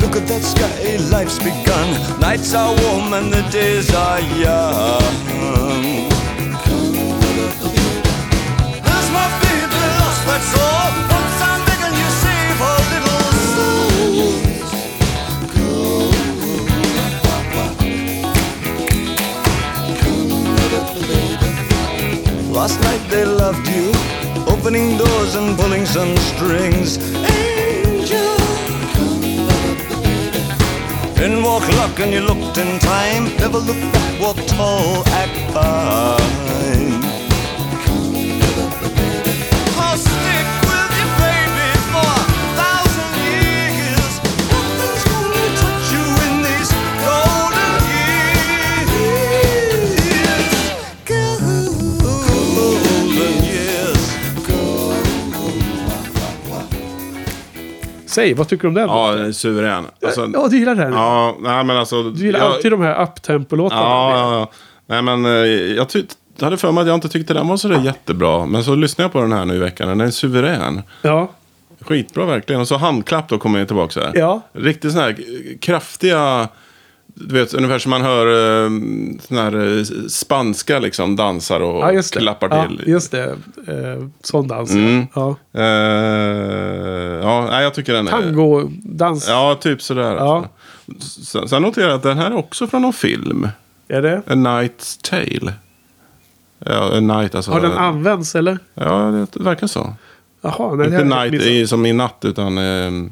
[0.00, 2.20] look at that sky, life's begun.
[2.20, 5.02] Nights are warm and the days are young.
[8.86, 11.21] There's my baby lost, that's all.
[22.62, 23.90] Last night they loved you,
[24.46, 26.96] opening doors and pulling some strings.
[26.96, 28.36] Angel.
[31.24, 33.24] In walk luck and you looked in time.
[33.38, 36.41] Never look back, walk tall, act fine.
[58.12, 58.88] Säg, vad tycker du om den?
[58.88, 59.84] Ja, den är suverän.
[60.04, 60.92] Alltså, ja, du gillar den?
[60.92, 62.02] ja, nej men alltså.
[62.02, 63.82] Du gillar jag- alltid de här uptempo-låtarna.
[63.82, 64.50] Ja, ja, ja.
[64.86, 65.30] Nej men eh,
[65.76, 66.14] jag tyckte...
[66.36, 68.46] Jag hade för mig att jag inte tyckte den var så där jättebra.
[68.46, 69.88] Men så lyssnade jag på den här nu i veckan.
[69.88, 70.82] Den är suverän.
[71.02, 71.28] ja.
[71.80, 72.60] Skitbra verkligen.
[72.60, 74.12] Och så handklapp då kommer jag tillbaka så här.
[74.14, 74.40] Ja.
[74.52, 75.16] Riktigt sådana här
[75.60, 76.48] kraftiga...
[77.14, 78.70] Du vet, ungefär som man hör uh,
[79.28, 82.84] såna här eh, spanska liksom dansar och Ja, klappar ja, till.
[82.86, 83.24] just det.
[83.66, 84.70] Eh, sån dans.
[84.70, 85.06] Mm.
[85.14, 85.36] Ja.
[85.52, 85.62] Eh,
[87.22, 88.10] ja, jag tycker den är...
[88.10, 89.28] Tango-dans.
[89.28, 90.14] Ja, typ sådär.
[90.16, 90.36] Ja.
[90.88, 91.20] Alltså.
[91.20, 93.48] Sen, sen noterar jag att den här är också från någon film.
[93.88, 94.16] Är det?
[94.26, 95.52] A Night's Tale.
[96.58, 97.50] Ja, A Night alltså.
[97.50, 98.58] Har den använts eller?
[98.74, 99.94] Ja, det verkar så.
[100.40, 103.10] Jaha, Inte Night som i natt, utan eh,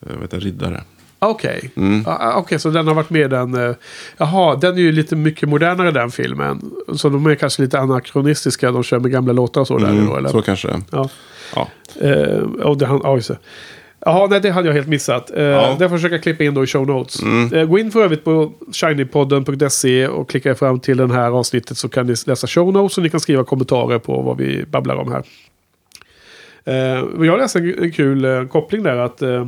[0.00, 0.82] vet, riddare.
[1.20, 2.04] Okej, Mm.
[2.06, 3.54] Ah, ah, okej, så den har varit med i den.
[3.68, 3.74] eh,
[4.16, 6.60] Jaha, den är ju lite mycket modernare den filmen.
[6.96, 8.70] Så de är kanske lite anakronistiska.
[8.72, 9.88] De kör med gamla låtar och så där.
[9.90, 10.28] Mm, Då, eller?
[10.28, 10.80] så kanske det.
[10.92, 11.08] Ja.
[11.54, 11.68] Ja.
[12.00, 13.38] Eh, och det, han, ja, just det.
[14.00, 15.30] Jaha, nej, det hade jag helt missat.
[15.30, 15.66] Eh, Ja.
[15.66, 15.70] Mm.
[15.70, 17.22] Det får jag försöka klippa in då i show notes.
[17.52, 21.88] Eh, gå in för övrigt på shinypodden.se och klicka fram till den här avsnittet så
[21.88, 25.12] kan ni läsa show notes och ni kan skriva kommentarer på vad vi babblar om
[25.12, 25.22] här.
[26.64, 29.46] Eh, jag läste en, en kul eh, koppling där att, eh,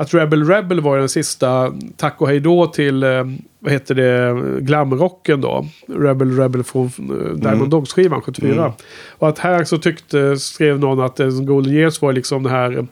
[0.00, 3.24] att Rebel Rebel var den sista tack och hej då till eh,
[3.58, 5.66] vad heter det, glamrocken då.
[5.88, 6.92] Rebel Rebel från eh,
[7.34, 8.72] Diamond Dogs-skivan 74.
[9.08, 12.78] Och att här så tyckte, skrev någon att eh, Golden Years var liksom det här
[12.78, 12.84] eh,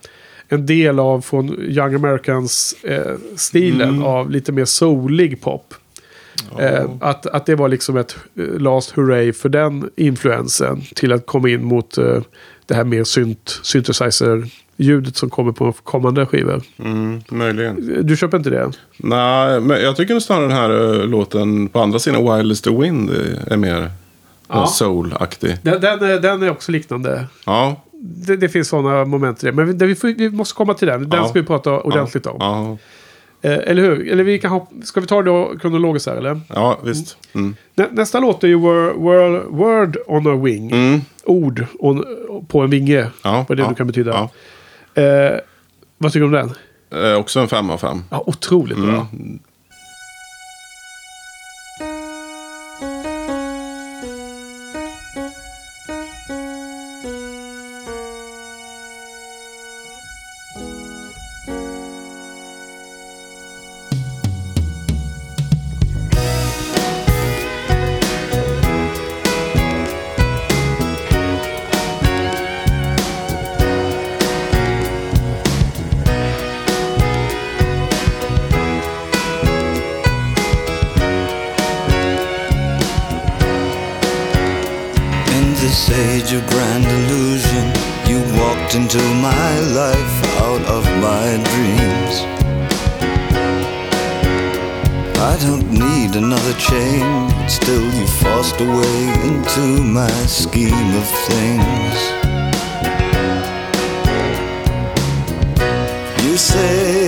[0.49, 5.75] en del av från Young Americans-stilen av lite mer soulig pop.
[6.59, 11.27] Eh, att, att det var liksom ett eh, last hurray för den influensen till att
[11.27, 12.23] komma in mot eh,
[12.66, 13.61] det här mer synt,
[14.78, 16.62] synthesizer-ljudet som kommer på kommande skivor.
[16.78, 18.06] Mm, möjligen.
[18.06, 18.70] Du köper inte det?
[18.96, 23.10] Nej, men jag tycker snarare den här eh, låten på andra sidan Wildest the Wind
[23.10, 23.90] eh, är mer
[24.50, 24.66] Ja.
[24.66, 25.56] soul-aktig.
[25.62, 27.26] Den, den, är, den är också liknande.
[27.46, 27.82] Ja.
[28.00, 29.52] Det, det finns sådana moment i det.
[29.52, 31.08] Men vi, får, vi måste komma till den.
[31.10, 31.28] Den Ja.
[31.28, 32.36] ska vi prata ordentligt om.
[32.40, 32.76] Ja,
[33.42, 34.08] Eh, eller hur?
[34.12, 36.40] Eller vi kan hop- ska vi ta det då kronologiskt här eller?
[36.48, 37.16] ja visst.
[37.34, 37.56] Mm.
[37.74, 40.70] Nä, nästa låt är ju word, word, word on a wing.
[40.70, 41.00] Mm.
[41.24, 42.04] Ord on,
[42.48, 43.06] på en vinge.
[43.24, 44.10] Ja, vad det ja, nu kan betyda.
[44.10, 44.30] ja.
[44.98, 45.38] Eh,
[45.98, 46.50] vad tycker du om
[46.90, 47.04] den?
[47.04, 48.04] Eh, också en fem av fem.
[48.11, 49.06] Ja, otroligt bra.
[49.12, 49.38] Mm.
[95.28, 101.98] I don't need another chain, still you forced a way into my scheme of things.
[106.24, 107.08] You say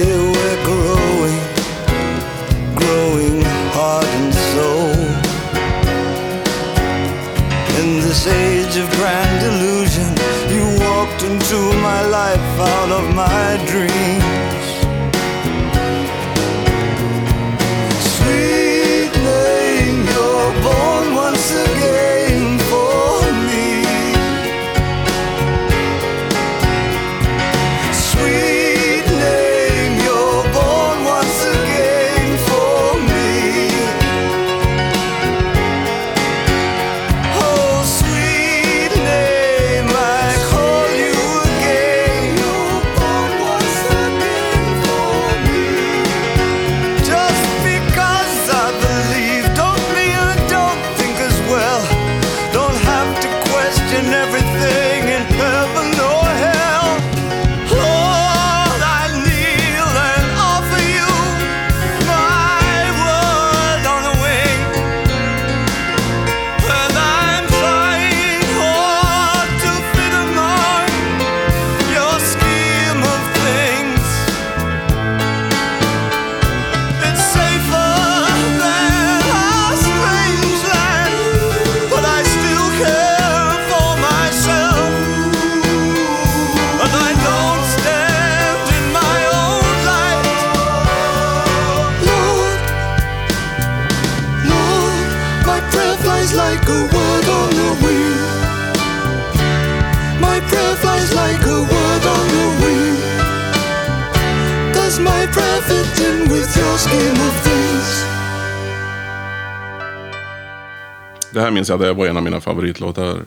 [111.40, 113.18] Det här minns jag att det var en av mina favoritlåtar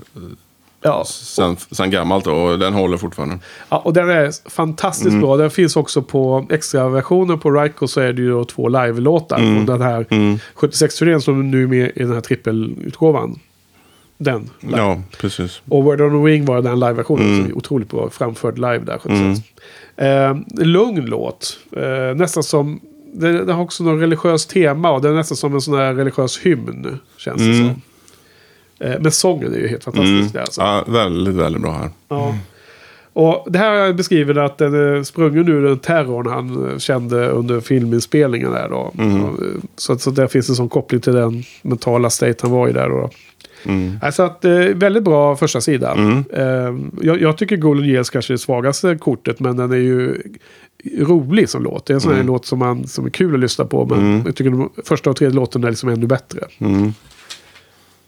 [0.82, 1.03] Ja.
[1.05, 3.39] sen, sen gammalt och den håller fortfarande.
[3.70, 5.38] ja, och den är fantastiskt bra.
[5.38, 9.38] Den finns också på extra-versionen på Ryko så är det ju två live-låtar.
[9.38, 10.05] från den här
[10.55, 13.39] 76-turnén som nu är med i den här trippelutgåvan.
[14.18, 14.49] Den.
[14.59, 14.78] live.
[14.78, 15.61] Ja, precis.
[15.70, 18.97] Och Word on the Wing var den live-versionen som är otroligt bra framförd live där
[18.97, 19.47] 76.
[19.97, 20.36] Eh,
[20.66, 21.57] lugn låt.
[21.78, 22.80] Eh, nästan som...
[23.14, 25.93] Det, det har också något religiöst tema och det är nästan som en sån här
[25.93, 26.99] religiös hymn.
[27.18, 27.82] Känns det som.
[28.84, 30.34] Eh, men sången är ju helt fantastisk.
[30.34, 30.61] Där, alltså.
[30.61, 31.89] Ja, väldigt, väldigt bra här.
[32.09, 32.36] Ja.
[33.15, 37.59] Och det här beskriver att den är sprungen ur den terrorn han eh, kände under
[37.61, 38.51] filminspelningen.
[38.51, 38.91] Där då.
[38.97, 39.21] Mm.
[39.23, 39.29] Eh,
[39.75, 42.89] Så, så där finns en sån koppling till den mentala state han var i där.
[42.89, 43.09] Då.
[43.65, 43.97] Mm.
[44.01, 45.95] Alltså att, eh, väldigt bra första sida.
[46.34, 50.21] Eh, jag, jag tycker Golden Years kanske är det svagaste kortet, men den är ju
[50.99, 51.86] rolig som låt.
[51.86, 52.21] Det är en sån Mm.
[52.21, 55.09] här låt som, man, som är kul att lyssna på, men jag tycker de första
[55.09, 56.39] och tredje låten är liksom ännu bättre.
[56.59, 56.93] Mm.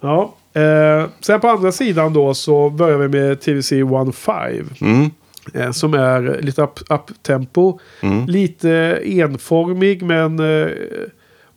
[0.01, 0.36] Ja.
[0.56, 3.70] Eh, sen på andra sidan då så börjar vi med TVC
[4.14, 4.76] 15.
[4.82, 5.10] Mm.
[5.53, 7.80] Eh, som är lite up- up-tempo.
[8.01, 8.26] Mm.
[8.26, 10.39] Lite enformig men...
[10.39, 10.68] Eh,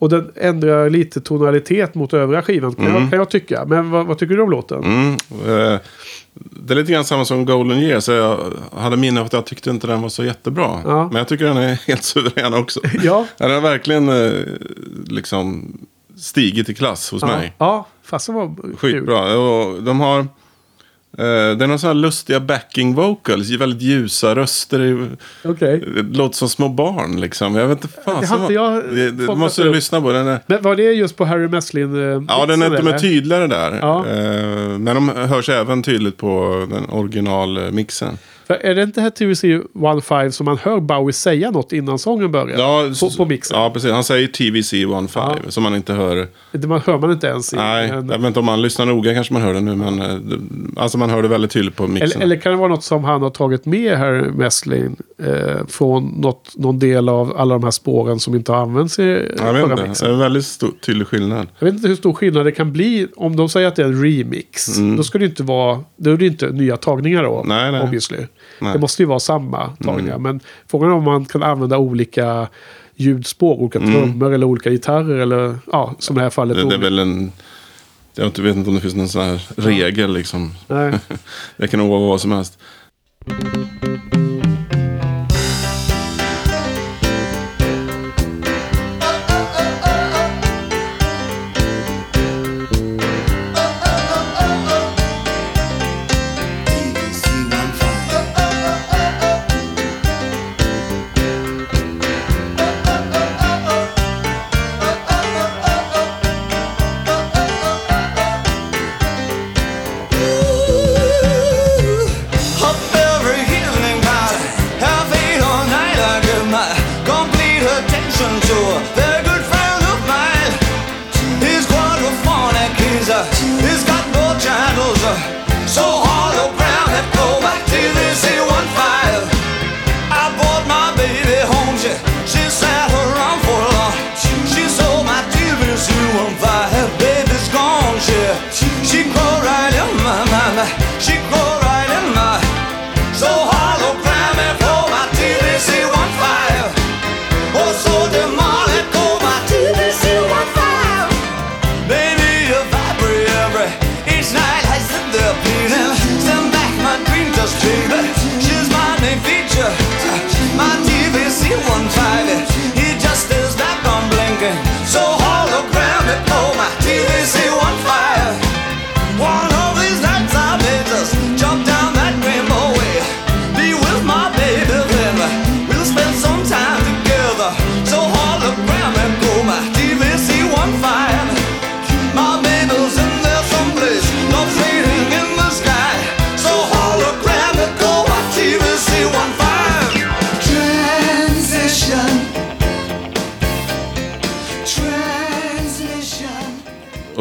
[0.01, 3.65] och den ändrar lite tonalitet mot övriga skivan kan, jag, kan jag tycka.
[3.65, 4.83] Men vad, vad tycker du om låten?
[4.83, 5.13] Mm.
[5.47, 5.79] Eh,
[6.33, 8.07] Det är lite grann samma som Golden Years.
[8.07, 8.39] Jag
[8.77, 10.81] hade minne av att jag tyckte inte den var så jättebra.
[10.85, 11.07] Ja.
[11.07, 12.79] Men jag tycker den är helt suverän också.
[13.03, 13.25] Ja.
[13.37, 14.31] Den har verkligen eh,
[15.07, 15.77] liksom
[16.19, 17.53] stigit i klass hos Ja, mig.
[17.57, 18.75] ja fasen var.
[18.77, 19.37] Skitbra.
[19.37, 20.19] Och de har...
[20.19, 20.25] Eh,
[21.17, 23.49] det är några sådana här lustiga backing vocals.
[23.49, 25.09] Väldigt ljusa röster.
[25.43, 25.83] Okej.
[25.95, 27.55] Det låter som små barn liksom.
[27.55, 28.21] Jag vet inte fan.
[28.21, 30.11] Det har inte jag det, det måste du lyssna på.
[30.11, 31.95] Den är, Men var det just på Harry Meslin?
[31.95, 32.99] Eh, ja, den är, eller?
[32.99, 33.79] tydligare där.
[33.81, 34.05] Ja.
[34.07, 38.17] Eh, men de hörs även tydligt på den originalmixen.
[38.49, 39.41] För Är det inte här TVC
[40.03, 42.59] 15 som man hör Bowie säga något innan sången börjar?
[42.59, 43.59] Ja, på, på mixen.
[43.59, 43.91] Ja, precis.
[43.91, 45.51] Han säger TVC 15 Ja.
[45.51, 46.27] som man inte hör.
[46.51, 47.55] Det man hör man inte ens i.
[47.55, 49.75] Nej, en- jag vet inte om man lyssnar noga kanske man hör det nu.
[49.75, 50.17] Men eh,
[50.75, 52.11] alltså man hör det väldigt tydligt på mixen.
[52.11, 56.03] Eller, eller kan det vara något som han har tagit med här Meslin eh, från
[56.07, 59.37] något, någon del av alla de här spåren som inte har använts i jag vet
[59.37, 59.75] förra inte.
[59.75, 60.11] Det är mixen?
[60.11, 61.47] en väldigt stor, tydlig skillnad.
[61.59, 63.87] Jag vet inte hur stor skillnad det kan bli om de säger att det är
[63.87, 64.77] en remix.
[64.97, 67.35] Då ska det inte vara, då är det inte nya tagningar då.
[67.35, 67.47] Mm.
[67.47, 67.81] Nej, nej.
[67.81, 68.17] Obviously.
[68.59, 68.67] Nej.
[68.67, 68.73] Mm.
[68.73, 70.17] Det måste ju vara samma tagningar.
[70.17, 72.47] Men frågan är om man kan använda olika
[72.95, 76.57] ljudspår, olika trummor eller olika gitarrer eller ja, som i det här fallet.
[76.57, 76.69] Mm.
[76.69, 77.31] Det, det är väl en...
[78.15, 80.53] Jag vet inte- vet inte om det finns någon sån här regel liksom.
[80.67, 80.93] Nej.
[81.57, 82.59] Det kan nog vara vad som helst.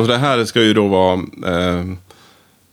[0.09, 1.15] Det här ska ju då vara...
[1.47, 1.85] Eh,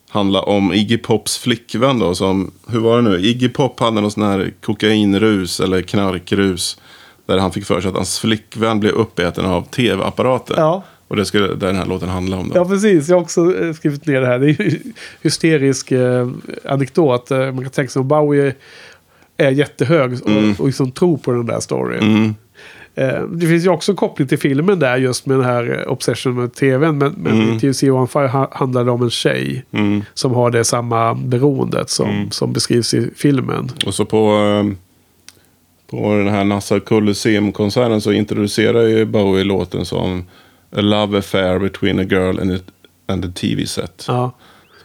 [0.09, 2.15] handla om Iggy Pops flickvän då.
[2.15, 3.19] Som, hur var det nu?
[3.19, 6.77] Iggy Pop hade någon sån här kokainrus eller knarkrus.
[7.25, 10.55] Där han fick för sig att hans flickvän blev uppäten av tv-apparater.
[10.57, 10.83] Ja.
[11.07, 12.49] Och det skulle den här låten handla om.
[12.49, 12.55] Då.
[12.55, 13.09] Ja, precis.
[13.09, 14.39] Jag har också eh, skrivit ner det här.
[14.39, 14.79] Det är ju
[15.21, 16.27] hysterisk eh,
[16.65, 17.31] anekdot.
[17.31, 18.53] Eh, Man kan tänka sig om Bowie
[19.37, 22.03] är jättehög och, och liksom tror på den där storyn.
[22.03, 22.35] Mm.
[22.95, 26.35] Eh, det finns ju också koppling till filmen där just med den här eh, obsession
[26.35, 26.97] med tvn.
[26.97, 27.59] Men, men Mm.
[27.59, 29.65] TUC 15 ha- handlar det om en tjej
[30.13, 32.31] som har det samma beroendet som, Mm.
[32.31, 33.69] som beskrivs i filmen.
[33.85, 34.75] Och så på, eh,
[35.89, 40.23] på den här Nassau Colosseum-konserten så introducerar ju Bowie låten som
[40.71, 42.57] A Love Affair Between a Girl and a,
[43.07, 44.05] and a TV Set.
[44.07, 44.31] Ja.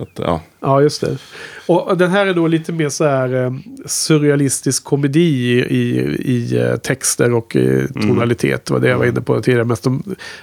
[0.00, 0.40] Att, ja.
[0.60, 1.18] Ja, just det.
[1.66, 3.52] Och den här är då lite mer så här eh,
[3.86, 8.66] surrealistisk komedi i, i, i eh, texter och eh, tonalitet.
[8.66, 9.64] Det var det jag var inne på tidigare.
[9.64, 10.02] Mest de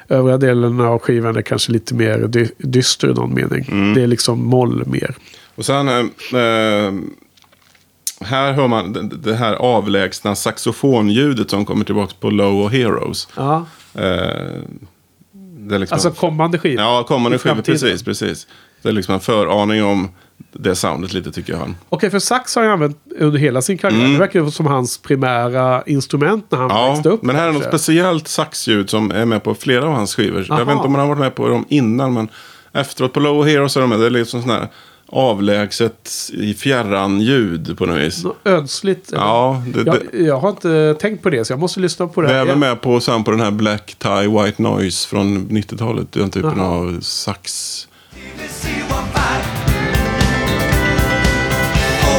[0.10, 3.93] övriga delarna av skivan är kanske lite mer dy, dyster i någon mening.
[3.95, 5.16] Det är liksom moll mer.
[5.55, 6.93] Och sen eh,
[8.22, 13.28] här hör man det, här avlägsna saxofonljudet som kommer tillbaka på Low och Heroes.
[13.36, 13.66] Ja.
[15.68, 16.82] Det är liksom Alltså kommande skivor.
[16.82, 18.47] Ja, kommande i skivor, precis, precis.
[18.82, 20.10] Det är liksom en föraning om
[20.52, 21.74] det soundet lite tycker jag.
[21.90, 24.08] Okej, för sax har han använt under hela sin karriär.
[24.14, 26.84] Det verkar som hans primära instrument när han Mm.
[26.84, 27.24] Ja, växte upp.
[27.24, 27.78] men här är något kanske.
[27.80, 30.46] speciellt saxljud som är med på flera av hans skivor.
[30.50, 30.64] Jag Aha.
[30.66, 32.28] vet inte om han har varit med på dem innan, men
[32.74, 34.00] efteråt på Low Heroes är de med.
[34.00, 34.68] Det är liksom sån här
[35.10, 38.24] avlägset i fjärran ljud på något vis.
[38.24, 39.10] Något ödsligt.
[39.16, 42.22] Ja, det, det, Jag, jag har inte tänkt på det, så jag måste lyssna på
[42.22, 42.28] det.
[42.28, 46.12] Vi är även med på, sen på den här Black Tie White Noise från 90-talet.
[46.12, 46.68] Den typen Jaha.
[46.68, 47.87] av sax.
[48.48, 49.12] TVC 15.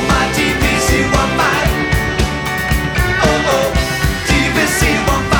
[0.09, 1.45] My TVC 15.
[4.26, 5.39] TVC 15.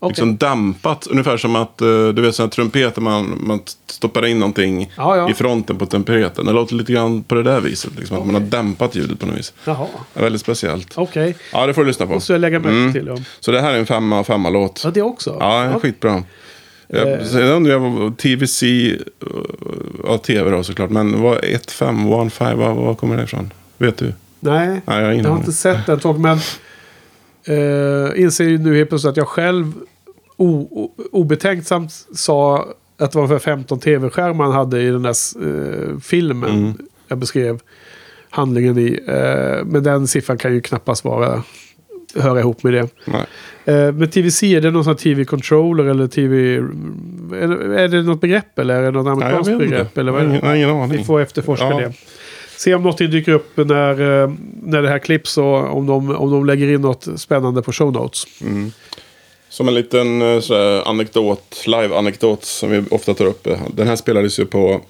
[0.00, 0.08] Okej.
[0.10, 4.92] Liksom dämpat, ungefär som att eh, du vet sådana trumpeter man, man stoppar in någonting
[4.96, 5.30] Ja, ja.
[5.30, 6.46] i fronten på trumpeten.
[6.46, 7.90] Det låter lite grann på det där viset.
[7.98, 9.52] Liksom, att man har dämpat ljudet på något vis.
[9.64, 10.92] Jaha, Det är väldigt speciellt.
[10.98, 11.36] okej.
[11.52, 12.12] Ja, det får du lyssna på.
[12.12, 12.92] Måste jag lägga märke Mm.
[12.92, 13.06] till.
[13.06, 13.16] Ja.
[13.40, 14.80] Så det här är en femma av femma låt.
[14.84, 15.36] ja, det också?
[15.40, 16.22] Ja, är skitbra.
[16.88, 16.98] Eh.
[17.08, 18.62] Jag, sen undrar jag, vad- TVC,
[20.04, 23.52] ja tv då såklart, men vad 1, 5, 1, 5, vad, vad kommer det ifrån?
[23.78, 24.12] Vet du?
[24.40, 26.38] Nej, Nej, jag jag har inte sett den tåg, men
[27.48, 29.72] uh, inser ju nu helt plötsligt att jag själv
[30.36, 32.68] o, obetänksamt sa
[32.98, 36.72] att det var för 15 tv-skärmar han hade i den där eh, filmen Mm.
[37.08, 37.60] jag beskrev
[38.30, 39.00] handlingen i.
[39.06, 41.42] Eh, men den siffran kan ju knappast vara
[42.14, 42.88] höra ihop med det.
[43.04, 43.24] Nej.
[43.64, 46.54] Eh, men TVC, är det någon sån TV-controller eller TV...
[46.56, 49.80] Är, det- är det något begrepp eller är det något Nej, amerikanskt vet begrepp?
[49.80, 50.00] inte.
[50.00, 50.56] Eller vad är det?
[50.56, 50.98] ingen, aning.
[50.98, 51.78] Vi får efterforska Ja.
[51.80, 51.92] det.
[52.56, 54.30] Se om något dyker upp när, eh,
[54.62, 57.92] när det här klipps och om de, om de lägger in något spännande på show
[57.92, 58.24] notes.
[59.48, 63.48] Som en liten eh, sådär, anekdot, live-anekdot som vi ofta tar upp.
[63.74, 64.80] Den här spelades ju på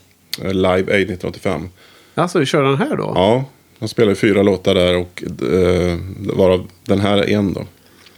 [0.45, 1.69] eh, Live Aid 1985.
[2.15, 3.13] Alltså, vi kör den här då?
[3.15, 3.45] Ja,
[3.79, 5.23] de spelade fyra låtar där och
[5.53, 5.99] eh,
[6.37, 7.65] varav den här är en då.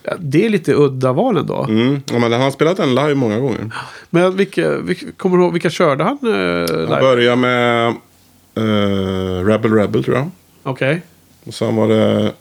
[0.03, 1.65] Ja, Det är lite udda val ändå.
[1.69, 2.03] Mm.
[2.13, 3.71] Ja, men han har spelat den live många gånger.
[4.11, 7.01] Men vilka, vilka, kommer du ihåg, vilka körde han eh, Han live?
[7.01, 7.87] började med
[8.55, 10.31] eh, Rebel Rebel tror jag.
[10.63, 11.03] Okej.
[11.47, 12.33] Och sen var det...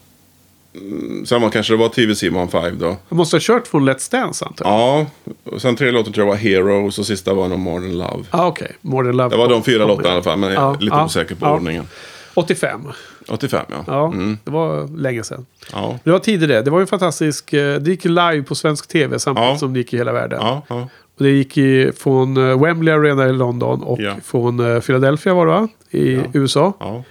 [0.76, 2.98] mm, Sen var kanske det var TV Simon 5 då.
[3.10, 4.74] Han måste ha kört från Let's Dance antar jag.
[4.74, 5.06] Ja,
[5.44, 8.24] och sen tre låtar tror jag var Heroes och sista var No More Than Love.
[8.30, 9.30] Ah, Okej, More Than Love.
[9.30, 11.46] Det var de fyra låtarna i alla fall, men jag är lite ja, osäker på
[11.46, 11.54] ja.
[11.56, 11.88] ordningen.
[12.34, 12.82] 85.
[13.28, 13.84] 85 ja.
[13.88, 14.38] Ja, Mm.
[14.44, 15.46] det var länge sedan.
[15.74, 16.00] Ja.
[16.04, 16.62] Det var tidigt det.
[16.62, 17.54] Det var en fantastisk...
[17.54, 19.58] eh, Det gick live på svensk tv samtidigt Ja.
[19.58, 20.40] som det gick i hela världen.
[20.42, 20.90] Ja, ja.
[21.18, 25.46] Och det gick i, från eh, Wembley Arena i London och från eh, Philadelphia var
[25.46, 25.68] det va?
[25.92, 26.20] I.
[26.34, 26.74] USA.
[26.80, 27.04] ja.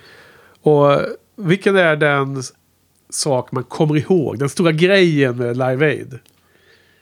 [0.63, 1.01] Och
[1.37, 2.43] vilken är den
[3.11, 4.39] sak man kommer ihåg?
[4.39, 6.19] Den stora grejen med Live Aid?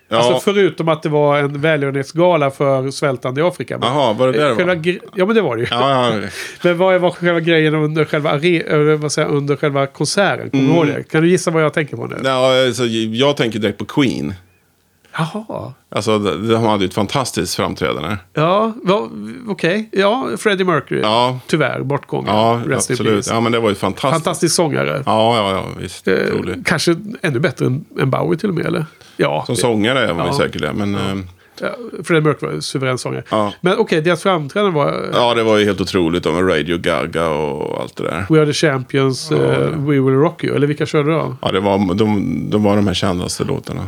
[0.09, 0.17] Ja.
[0.17, 3.79] Alltså förutom att det var en välgörenhetsgala för svältande i Afrika.
[3.83, 4.99] Jaha, var det där det var?
[5.15, 5.69] Ja men det var det ju.
[5.71, 6.21] Ja, ja.
[6.63, 10.51] Men vad var själva grejen under själva, eh, vad säger, under själva konserten?
[10.51, 10.97] Kommer du ihåg Mm.
[10.97, 11.03] det?
[11.03, 12.17] Kan du gissa vad jag tänker på nu?
[12.25, 14.35] ja alltså, jag tänker direkt på Queen.
[15.19, 15.73] Jaha.
[15.91, 18.17] Alltså, de de hade ju ett fantastiskt framträdande.
[18.35, 18.73] Ja,
[19.49, 19.89] okej.
[19.93, 21.01] Ja, Freddie Mercury.
[21.01, 22.35] Ja, Tyvärr bortgången.
[22.35, 23.27] ja Rest absolut.
[23.31, 24.25] Ja, men det var ju fantastiskt.
[24.25, 25.03] Fantastisk sångare.
[25.07, 26.09] Ja, ja, ja, visst.
[26.09, 26.14] Eh,
[26.64, 28.87] kanske ännu bättre än, än Bowie till och med, eller?
[29.17, 30.33] Ja, Som det- sångare man Ja.
[30.39, 30.73] säkert det.
[30.73, 31.67] Men ja.
[31.67, 33.23] ja, Freddie Mercury var en suverän sångare.
[33.31, 33.53] Ja.
[33.61, 36.23] Men okej, deras framträdande var ja, det var ju helt otroligt.
[36.23, 38.27] De Radio Gaga och allt det där.
[38.31, 39.67] We Are The Champions, Ja, eh, det.
[39.71, 40.57] We Will Rock You.
[40.57, 41.37] Eller vilka körde då?
[41.43, 43.83] Ja, det var, de, de var de här kändaste låtarna.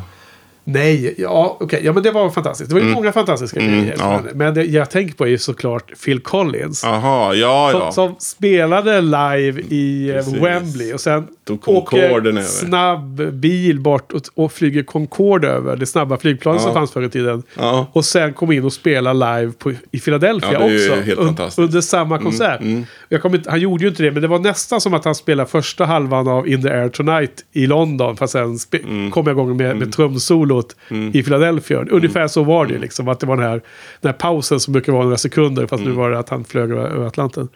[0.70, 1.80] Nej, ja okej.
[1.84, 2.70] Ja men det var fantastiskt.
[2.70, 3.94] Det var ju många fantastiska Mm, grejer.
[3.98, 4.20] ja.
[4.34, 6.84] Men, det jag tänker på är ju såklart Phil Collins.
[6.84, 7.92] Jaha, ja, Som, ja.
[7.92, 10.34] som spelade live i eh, Precis.
[10.34, 10.92] Wembley.
[10.92, 12.46] Och sen Tog Concorden över.
[12.48, 15.76] snabb bil bort och, och flyger Concorde över.
[15.76, 16.74] Det snabba flygplanet som Ja.
[16.74, 17.42] fanns förr i tiden.
[17.56, 17.86] Ja.
[17.92, 20.94] Och sen kom in och spela live på, i Philadelphia Ja, också.
[20.94, 21.58] helt un- fantastiskt.
[21.58, 22.60] under samma konsert.
[23.08, 25.14] Jag kommer inte, han gjorde ju inte det, men det var nästan som att han
[25.14, 28.16] spelade första halvan av In the Air Tonight i London.
[28.16, 30.28] Fast sen spe- kom jag igång med, med trumsolot
[30.72, 31.84] estrot i Philadelphia.
[31.90, 33.08] Ungefär så var det liksom.
[33.08, 33.60] Att det var den här,
[34.00, 35.66] den här pausen som brukar vara några sekunder.
[35.66, 37.48] Fast nu var det att han flög över Atlanten.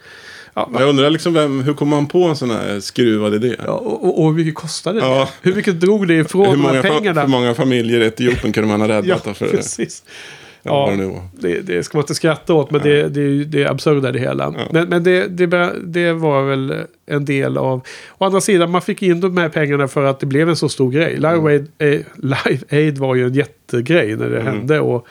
[0.55, 3.57] Ja, Jag undrar liksom vem, hur kom man på en sån här skruvad idé?
[3.67, 5.07] Ja, och, och, och hur mycket kostade det?
[5.07, 5.29] Ja.
[5.43, 7.21] Hur mycket drog det ifrån hur, de här många, pengarna?
[7.21, 10.03] hur många familjer i Etiopien kunde man ha räddat ja, för precis.
[10.63, 13.45] Ja, Ja, det det, det ska man inte skratta åt, men det, det är ju
[13.45, 14.55] det är absurda det hela.
[14.71, 16.75] Men, men det, det, det var väl
[17.07, 17.81] en del av...
[18.19, 20.69] Å andra sidan, man fick in de här pengarna för att det blev en så
[20.69, 21.15] stor grej.
[21.17, 21.47] Live, Mm.
[21.47, 24.55] Aid, eh, Live Aid var ju en jättegrej när det Mm.
[24.55, 24.81] hände.
[24.81, 25.07] Och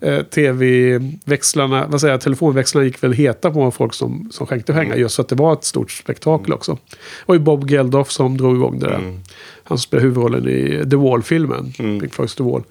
[0.00, 4.86] eh, tv-växlarna, vad säger jag, telefonväxlarna gick väl heta på folk som, som skänkte pengar.
[4.86, 5.00] Mm.
[5.00, 6.72] Just för att det var ett stort spektakel också.
[6.90, 6.96] Det
[7.26, 8.94] var ju Bob Geldof som drog igång det där.
[8.94, 9.20] Mm.
[9.64, 11.72] Han spelade huvudrollen i The Wall-filmen.
[11.76, 12.62] Pink Floyds The Wall.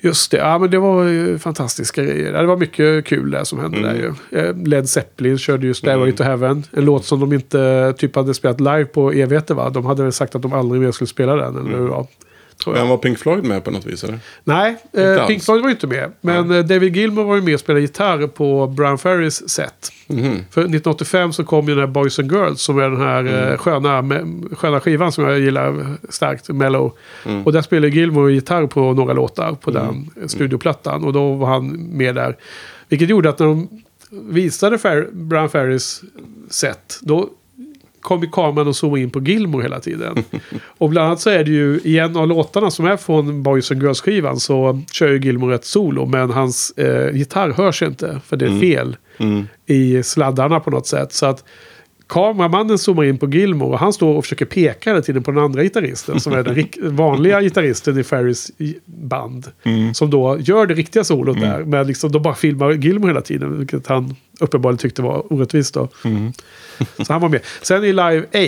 [0.00, 2.32] Just det, ja men det var ju fantastiska grejer.
[2.32, 4.38] Ja, Det var mycket kul där som hände där ju.
[4.38, 6.64] Eh, Led Zeppelin körde ju Stairway to Heaven.
[6.72, 9.70] En låt som de inte typ hade spelat live på evigheter va?
[9.70, 11.56] De hade väl sagt att de aldrig mer skulle spela den.
[11.66, 11.86] Eller?
[11.86, 12.08] Ja,
[12.64, 12.82] tror jag.
[12.82, 14.04] Men var Pink Floyd med på något vis?
[14.04, 14.18] Eller?
[14.44, 15.26] Nej, eh.
[15.26, 16.12] Pink Floyd var inte med.
[16.20, 19.92] Men eh, David Gilmour var ju med och spelade gitarr på Brown Ferrys set.
[20.06, 20.20] Mhm.
[20.50, 23.34] För 1985 så kom ju den här Boys and Girls som är den här Mm.
[23.52, 26.92] eh, sköna, me- sköna skivan som jag gillar starkt, Mellow.
[27.26, 27.42] Mm.
[27.44, 31.04] Och där spelade Gilmour gitarr på några låtar på den eh, studioplattan.
[31.04, 32.36] Och då var han med där.
[32.88, 33.68] Vilket gjorde att när de
[34.10, 36.02] visade Fer- Brown Ferrys
[36.50, 37.28] set, då
[38.00, 40.24] kom kameran och zoomade in på Gilmore hela tiden.
[40.78, 43.70] och bland annat så är det ju i en av låtarna som är från Boys
[43.70, 48.36] and Girls-skivan så kör ju Gilmore ett solo men hans eh, gitarr hörs inte för
[48.36, 48.96] det är fel
[49.66, 51.12] i sladdarna på något sätt.
[51.12, 51.44] Så att
[52.08, 55.44] kameramannen zoomar in på Gilmore och han står och försöker peka hela tiden på den
[55.44, 58.50] andra gitarristen som är den vanliga gitarristen i Ferrys
[58.84, 59.46] band.
[59.94, 61.64] Som då gör det riktiga solot där.
[61.64, 63.58] Men liksom de bara filmar Gilmore hela tiden.
[63.58, 65.88] Vilket han uppenbarligen tyckte var orättvist då.
[67.06, 67.40] Så han var med.
[67.62, 68.38] Sen i Live 8.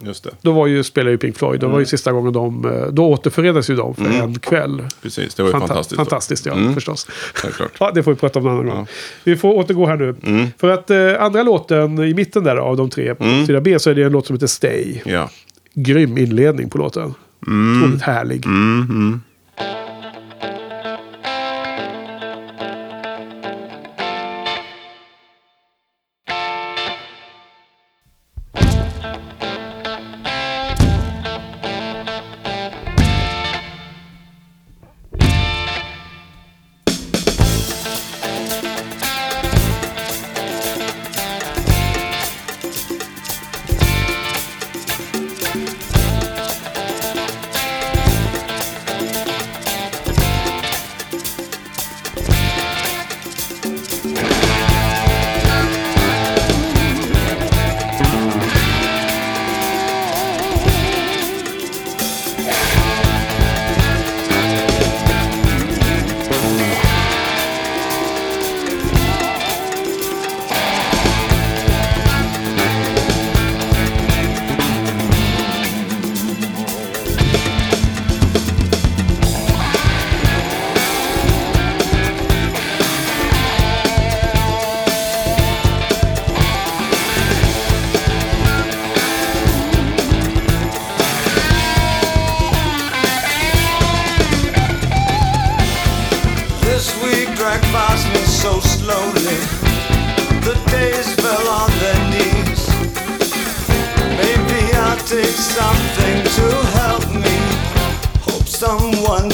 [0.00, 0.30] Just det.
[0.42, 1.60] Då var ju, spelade ju Pink Floyd.
[1.60, 2.64] Det var ju sista gången de...
[2.64, 4.82] eh, Då återförenades ju de för en kväll.
[5.02, 5.96] Precis, det var ju Fanta- fantastiskt.
[5.96, 6.52] Fantastiskt, ja.
[6.52, 6.74] Mm.
[6.74, 7.06] Förstås.
[7.34, 7.70] Självklart.
[7.80, 8.86] Ja, det får vi prata om en annan gång.
[9.24, 10.14] Vi får återgå här nu.
[10.22, 10.46] Mm.
[10.58, 13.46] För att eh, andra låten i mitten där av de tre på Mm.
[13.46, 15.00] sida B så är det en låt som heter Stay.
[15.04, 15.30] Ja.
[15.74, 17.14] Grym inledning på låten.
[17.46, 18.46] Otroligt härlig.
[18.46, 19.20] Mm, mm.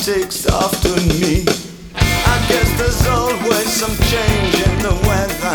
[0.02, 1.46] Takes after me.
[1.94, 5.54] I guess there's always some change in the weather.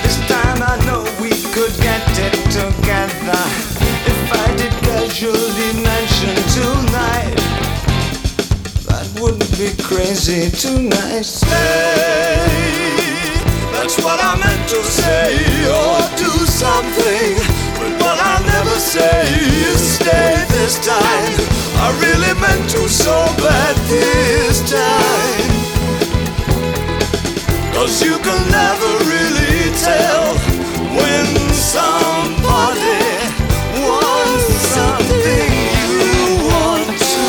[0.00, 3.42] This time I know we could get it together.
[4.08, 7.36] If I did casually mention tonight.
[8.88, 11.26] That wouldn't be crazy tonight.
[11.26, 12.48] Stay.
[13.76, 15.36] That's what I meant to say.
[15.68, 17.36] Or do something.
[17.76, 19.28] But what I never say
[19.68, 21.55] is stay this time.
[21.84, 23.14] I really meant to so
[23.44, 25.52] bad this time.
[27.74, 30.24] Cause you can never really tell
[30.98, 33.04] when somebody
[33.86, 34.46] wants
[34.76, 35.52] something
[36.02, 37.26] you want to.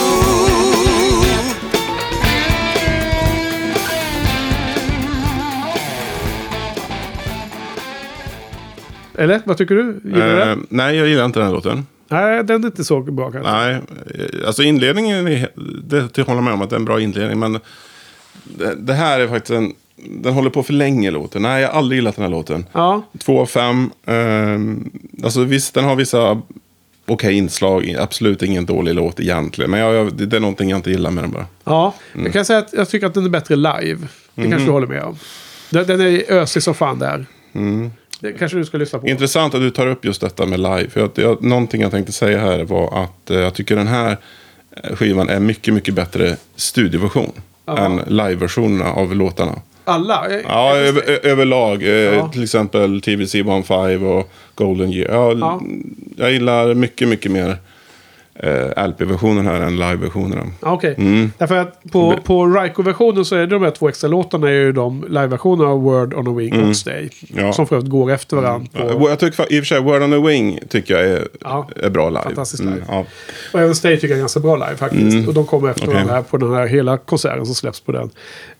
[9.15, 9.99] Eller vad tycker du?
[10.03, 10.67] Gillar du Eh, den?
[10.69, 11.85] nej, jag gillar inte den här låten.
[12.09, 13.51] Nej, den är inte så bra kanske.
[13.51, 15.49] Nej, eh, alltså inledningen, är,
[15.83, 17.39] det det håller jag med om att det är en bra inledning.
[17.39, 17.53] Men
[18.43, 21.41] det, det här är faktiskt en, den håller på för länge låten.
[21.41, 22.65] Nej, jag har aldrig gillat den här låten.
[22.73, 23.89] Ja, Två av fem.
[24.05, 24.89] ehm,
[25.23, 26.41] alltså visst, den har vissa
[27.05, 27.95] okej inslag.
[27.99, 29.71] Absolut ingen dålig låt egentligen.
[29.71, 31.45] Men jag, jag, det är någonting jag inte gillar med den bara.
[31.63, 32.25] Ja, Mm.
[32.25, 34.07] jag kan säga att jag tycker att den är bättre live.
[34.35, 34.51] Det Mhm.
[34.51, 35.17] kanske du håller med om.
[35.69, 37.25] Den, den är ösig som fan där.
[37.53, 37.91] Mm.
[38.19, 39.07] Det kanske du ska lyssna på.
[39.07, 40.89] Intressant att du tar upp just detta med live.
[40.89, 44.17] För att jag, någonting jag tänkte säga här var att eh, jag tycker den här
[44.83, 47.31] eh, skivan är mycket, mycket bättre studioversion.
[47.65, 47.77] Ja.
[47.77, 49.61] Än liveversionerna av låtarna.
[49.83, 50.27] Alla?
[50.29, 51.83] Eh, Ja, eh, över, överlag.
[51.83, 52.27] Ja.
[52.29, 55.13] Till exempel TVC 15 och Golden Year.
[55.13, 55.61] Ja, Ja.
[56.17, 57.57] Jag gillar mycket, mycket mer
[58.39, 60.41] eh, LP-versionen här än live-versionerna.
[60.61, 60.95] Ja, Okej.
[60.97, 61.31] Mm.
[61.37, 64.71] Därför att på, på Ryko-versionen så är det de här två extra låtarna är ju
[64.71, 67.09] de live-versionerna av Word on a Wing och Stay.
[67.33, 67.45] Mm.
[67.45, 67.53] Ja.
[67.53, 68.67] Som för övrigt går efter varandra.
[68.73, 71.27] På, Ja, Jag tycker i och för sig Word on the Wing tycker jag är,
[71.41, 71.67] Ja.
[71.75, 72.21] är bra live.
[72.23, 72.85] Fantastiskt Mm, live.
[72.89, 73.05] ja.
[73.53, 75.27] Och även Stay tycker jag är ganska bra live faktiskt.
[75.27, 75.93] Och de kommer efter Mm.
[75.93, 78.09] Varandra här på den här hela konserten som släpps på den.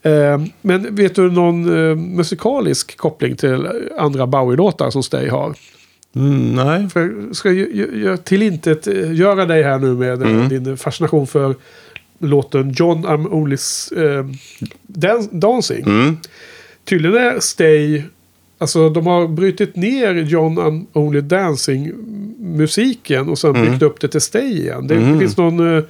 [0.02, 3.68] Eh, men vet du någon eh, musikalisk koppling till
[3.98, 5.54] andra Bowie-låtar som Stay har?
[6.16, 6.90] Mm, nej.
[6.90, 10.30] För jag ska ju, ju, ju, till intet eh, göra dig här nu med eh,
[10.30, 10.50] Mm.
[10.50, 11.56] din fascination för
[12.20, 13.58] låten John I'm Only
[13.96, 14.26] eh,
[14.88, 15.84] Dan- Dancing.
[15.86, 16.18] Mm.
[16.86, 18.02] Tydligen är Stay...
[18.60, 23.72] Alltså de har brutit ner John I'm Only Dancing-musiken och sen Mm.
[23.72, 24.88] byggt upp det till Stay igen.
[24.88, 25.84] Det, det finns någon eh,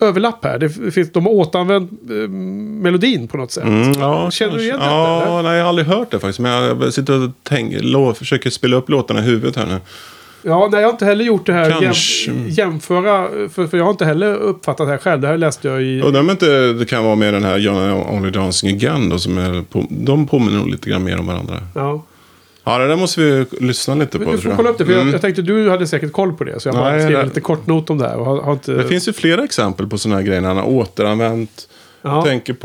[0.00, 0.58] överlapp här.
[0.58, 2.28] Det finns, de har återanvänt eh,
[2.82, 3.64] melodin på något sätt.
[3.64, 5.20] Mm, ja, Känner du igen kanske.
[5.20, 6.38] detta, Ja, nej, jag har aldrig hört det faktiskt.
[6.38, 9.78] Men jag sitter och tänker, lå, försöker spela upp låtarna i huvudet här nu.
[10.46, 11.70] Ja, nej, jag har inte heller gjort det här.
[11.80, 12.30] Kanske.
[12.30, 15.20] Jäm, jämföra, för, för jag har inte heller uppfattat det här själv.
[15.20, 16.00] Det här läste jag i...
[16.00, 19.38] Undrar om inte det kan vara med den här John Only Dancing Again då, som
[19.38, 21.54] är på, de påminner nog lite grann mer om varandra.
[21.74, 22.02] Ja.
[22.64, 24.32] Ja, det där måste vi lyssna lite på.
[24.32, 24.56] Du får jag.
[24.56, 25.06] kolla upp det, för Mm.
[25.06, 26.60] jag, jag tänkte du hade säkert koll på det.
[26.60, 28.16] Så jag bara skrev lite kort not om det här.
[28.16, 28.72] Och har, har inte...
[28.72, 31.68] Det finns ju flera exempel på sådana här grejer han har återanvänt.
[32.06, 32.16] Ja.
[32.16, 32.58] Jag tänker på...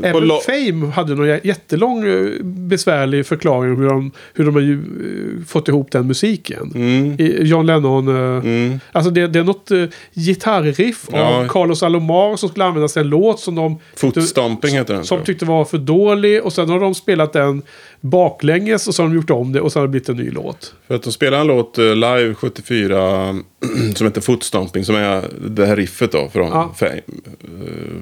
[0.00, 4.54] på Även lo- Fame hade någon jä- jättelång eh, besvärlig förklaring hur de, hur de
[4.54, 6.72] har ju, eh, fått ihop den musiken.
[6.74, 7.14] Mm.
[7.18, 8.08] I John Lennon.
[8.08, 8.14] eh,
[8.44, 8.80] Mm.
[8.92, 11.18] Alltså det, det är något uh, gitarriff Ja.
[11.22, 15.04] av Carlos Alomar som skulle användas till en låt som de Footstomping heter den.
[15.04, 16.42] som tyckte var för dålig.
[16.42, 17.62] Och sen har de spelat den
[18.02, 20.30] baklänges och så har de gjort om det och så har det blivit en ny
[20.30, 20.74] låt.
[20.88, 23.34] För att de spelade en låt eh, live 74
[23.94, 24.84] som heter Footstomping.
[24.84, 26.74] Som är det här riffet då från Ja.
[26.76, 26.92] Fame.
[26.92, 27.00] Eh,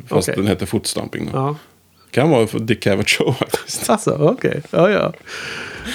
[0.08, 0.34] Fast Okej.
[0.36, 1.30] den heter Footstomping.
[1.32, 1.56] Ja.
[2.10, 3.90] Kan vara Dick Cavett Show faktiskt.
[3.90, 4.62] Alltså, okej.
[4.70, 5.12] Ja, ja.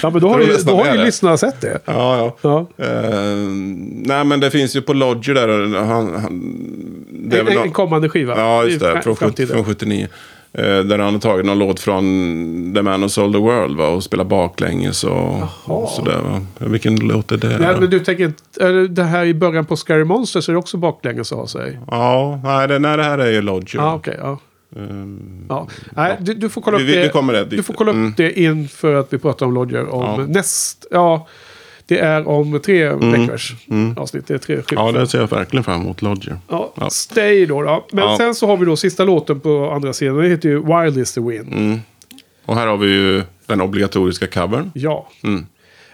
[0.02, 1.78] Ja, men då har ju, då har lyssnarna sett det.
[1.84, 2.66] Ja, ja.
[2.76, 2.84] Ja.
[2.84, 3.36] Eh,
[3.90, 5.78] nej, men det finns ju på Lodger där.
[5.84, 8.38] Han, han, det är En, väl en, kommande skiva.
[8.38, 9.02] Ja, just det.
[9.02, 10.08] Från, från 79.
[10.58, 12.02] Eh, där han har tagit någon låt från
[12.74, 13.88] The Man Who Sold the World va?
[13.88, 16.18] och spelat baklänges och, och sådär.
[16.22, 16.40] Va?
[16.58, 17.58] Vilken låt är det?
[17.58, 20.58] Nej, men du tänker är det- Det här i början på Scary Monsters är det
[20.58, 21.78] också baklänges av sig.
[21.90, 23.78] Ja, nej det, nej, det här är ju Lodger.
[23.78, 24.16] Ja, okej.
[24.20, 24.38] ja.
[24.76, 25.66] Ehm, Ja.
[25.96, 27.02] Nej, du, du får kolla upp vi- det.
[27.02, 27.50] vi kommer dit.
[27.50, 28.14] Du får kolla upp Mm.
[28.16, 29.88] det inför att vi pratar om Lodger.
[29.94, 30.26] Om Ja.
[30.28, 30.86] näst...
[30.90, 31.26] Ja,
[31.86, 33.54] det är om tre veckors
[33.96, 34.26] avsnitt.
[34.26, 34.54] Det är tre.
[34.54, 34.64] Mm.
[34.70, 36.02] ja, det ser jag verkligen fram emot.
[36.02, 36.38] Lodger.
[36.48, 36.90] Ja, Ja.
[36.90, 37.86] Stay då, då.
[37.92, 38.16] Men Ja.
[38.16, 40.16] sen så har vi då sista låten på andra sidan.
[40.16, 41.52] Den heter ju Wild is the Wind.
[41.52, 41.80] Mm.
[42.46, 44.70] Och här har vi ju den obligatoriska covern.
[44.74, 45.08] Ja.
[45.22, 45.46] Mm.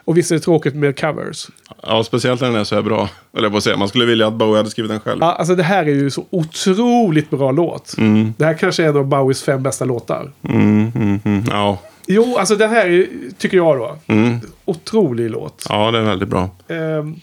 [0.04, 1.46] Och visst är det tråkigt med covers.
[1.82, 3.08] Ja, speciellt när den är så här bra.
[3.36, 5.18] Eller på säga, man skulle vilja att Bowie hade skrivit den själv.
[5.20, 7.94] Ja, alltså det här är ju så otroligt bra låt.
[7.98, 8.34] Mm.
[8.36, 10.30] Det här kanske är en av Bowies fem bästa låtar.
[10.48, 11.44] Mm, mm, mm.
[11.50, 11.78] Ja.
[12.06, 13.06] Jo, alltså den här är,
[13.38, 13.96] tycker jag då.
[14.06, 14.38] Mm.
[14.64, 15.66] Otrolig låt.
[15.68, 16.50] ja, det är väldigt bra.
[16.68, 17.14] Ehm,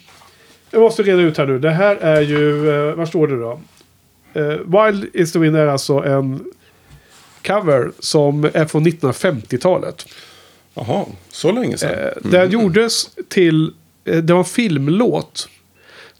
[0.72, 1.60] jag måste reda ut här nu.
[1.60, 2.66] Det här är ju...
[2.68, 3.60] Uh, vad står det då?
[4.34, 4.44] Eh,
[4.86, 6.44] Wild is the Wind är alltså en
[7.46, 10.06] cover som är från 1950-talet.
[10.74, 12.00] Jaha, så länge sedan.
[12.00, 13.74] Eh, Den gjordes till...
[14.06, 15.50] eh, det var en filmlåt.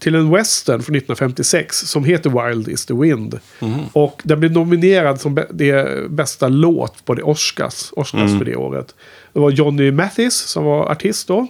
[0.00, 3.40] Till en western från 1956 som heter Wild is the Wind.
[3.92, 5.44] Och den blev nominerad som
[6.08, 8.94] bästa låt på det Oscars, Oscars för det året.
[9.32, 11.46] Det var Johnny Mathis som var artist då.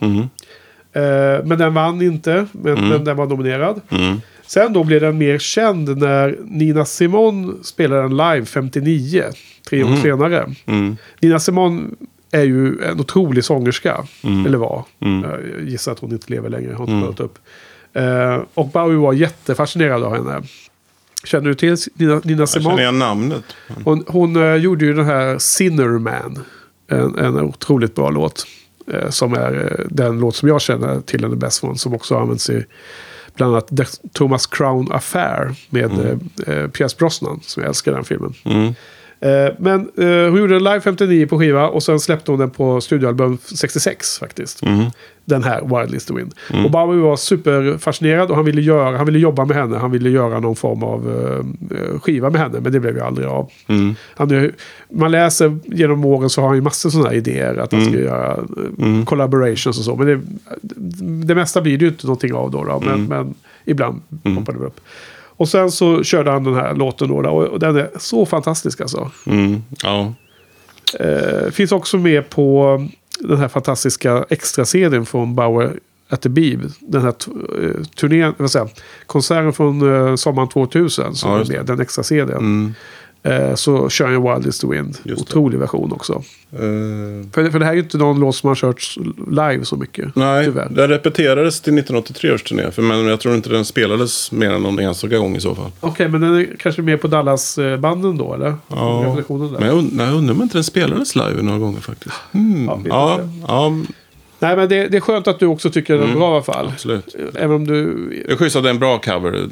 [0.93, 3.81] Eh, men den vann inte, men, men den var nominerad.
[3.89, 4.21] Mm.
[4.47, 9.25] Sen då blev den mer känd när Nina Simone spelade den live 59.
[9.69, 10.55] Tre år senare.
[10.67, 10.97] Mm.
[11.21, 11.83] Nina Simone
[12.31, 14.05] är ju en otrolig sångerska.
[14.23, 14.47] Mm.
[14.47, 14.85] Eller var.
[14.99, 16.75] Jag gissar att hon inte lever längre.
[16.75, 17.39] Har inte kollat upp.
[17.93, 20.43] Eh, och Bowie var jättefascinerad av henne.
[21.25, 22.83] Känner du till Nina, Nina Jag känner Simone?
[22.83, 23.45] igen namnet.
[23.85, 26.45] Hon, hon eh, gjorde ju den här Sinnerman.
[26.89, 28.47] En, en otroligt bra låt.
[28.93, 31.79] Eh, som är eh, den låt som jag känner till henne bäst från.
[31.79, 32.65] Som också används i
[33.35, 35.55] bland annat The Thomas Crown Affair.
[35.71, 35.91] Med
[36.47, 37.41] eh, eh, Pierce Brosnan.
[37.43, 38.35] Som jag älskar den filmen.
[38.45, 38.75] Mm.
[39.23, 42.51] Eh, men eh, hon gjorde den live 59 på skiva och sen släppte hon den
[42.51, 44.61] på studioalbum 66 faktiskt.
[45.25, 46.35] Den här, Wildest to Wind.
[46.65, 49.77] Och Bowie var superfascinerad och han ville, göra, han ville jobba med henne.
[49.77, 51.09] Han ville göra någon form av
[51.71, 53.51] eh, skiva med henne, men det blev ju aldrig av.
[54.17, 54.53] Han, är-
[54.93, 58.33] man läser genom åren så har han ju massor sådana idéer att han ska göra
[58.79, 59.97] eh, collaborations och så.
[59.97, 60.21] Men det,
[61.27, 62.65] det mesta blir det ju inte någonting av då.
[62.65, 64.01] då men, men ibland
[64.37, 64.81] poppar det upp.
[65.41, 69.11] Och sen så körde han den här låten då, och, den är så fantastisk alltså.
[69.27, 69.63] Mm.
[69.83, 70.15] Ja.
[71.01, 72.79] Eh, finns också med på
[73.19, 75.79] den här fantastiska extra-serien från Bauer
[76.09, 76.61] at the Beeb.
[76.81, 77.15] Den här
[77.63, 78.69] eh, turnén, vad säger,
[79.07, 82.31] konserten från eh, sommaren 2000 som Ja, är med, den extra-serien.
[82.31, 82.75] Mm.
[83.23, 84.97] Eh, så kör han Wildest to Wind.
[85.03, 85.23] Just det.
[85.23, 86.13] Otrolig version också.
[86.53, 86.59] Eh,
[87.33, 88.99] För, för det här är ju inte någon låt som har körts
[89.31, 90.17] live så mycket.
[90.17, 90.69] nej, Tyvärr.
[90.71, 92.71] den repeterades till 1983 års turné.
[92.71, 95.71] För, men jag tror inte den spelades mer än någon enstaka gång i så fall.
[95.81, 98.55] Okej, men den är kanske med på Dallas-banden då, eller?
[98.69, 99.03] Ja,
[99.59, 102.15] men jag, und- jag undrar om inte den spelades live några gånger faktiskt.
[102.33, 102.87] Mm.
[102.89, 103.73] Ja, Ja,
[104.43, 106.43] Nej, men det, det är skönt att du också tycker den är bra i alla
[106.43, 106.69] fall.
[106.73, 107.15] absolut.
[107.35, 108.09] Även om du...
[108.27, 109.49] Det är schysst att det är en bra cover.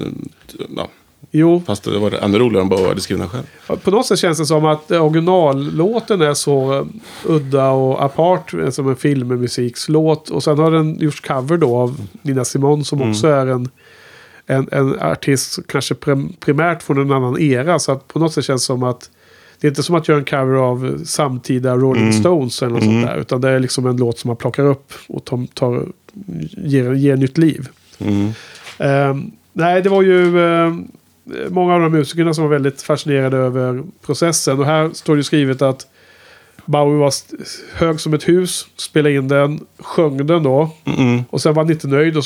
[0.77, 0.89] Ja,
[1.31, 3.81] Jo, fast det var ännu roligare om Bowie hade skrivit den själv.
[3.81, 6.85] På något sätt känns det som att originallåten är så eh,
[7.25, 8.55] udda och apart.
[8.55, 10.31] eh, Som en filmmusikslåt.
[10.31, 13.69] Och sen har den gjorts cover då av Nina Simone som också är en,
[14.47, 17.79] en, en artist kanske prim, primärt från en annan era.
[17.79, 19.11] Så att på något sätt känns det som att
[19.61, 23.07] det är inte som att göra en cover av samtida Rolling Stones eller något sånt
[23.07, 23.16] där.
[23.16, 25.87] Utan det är liksom en låt som man plockar upp och tar, tar,
[26.57, 27.69] ger, ger nytt liv.
[27.99, 28.31] Mm.
[28.79, 30.89] Ehm, nej, det var ju ehm,
[31.51, 34.59] många av de musikerna som var väldigt fascinerade över processen.
[34.59, 35.87] Och här står det skrivet att
[36.64, 37.12] Bowie var
[37.74, 40.70] hög som ett hus, spelade in den, sjöng den då.
[40.85, 41.22] Mm.
[41.31, 42.24] Och sen var han inte nöjd och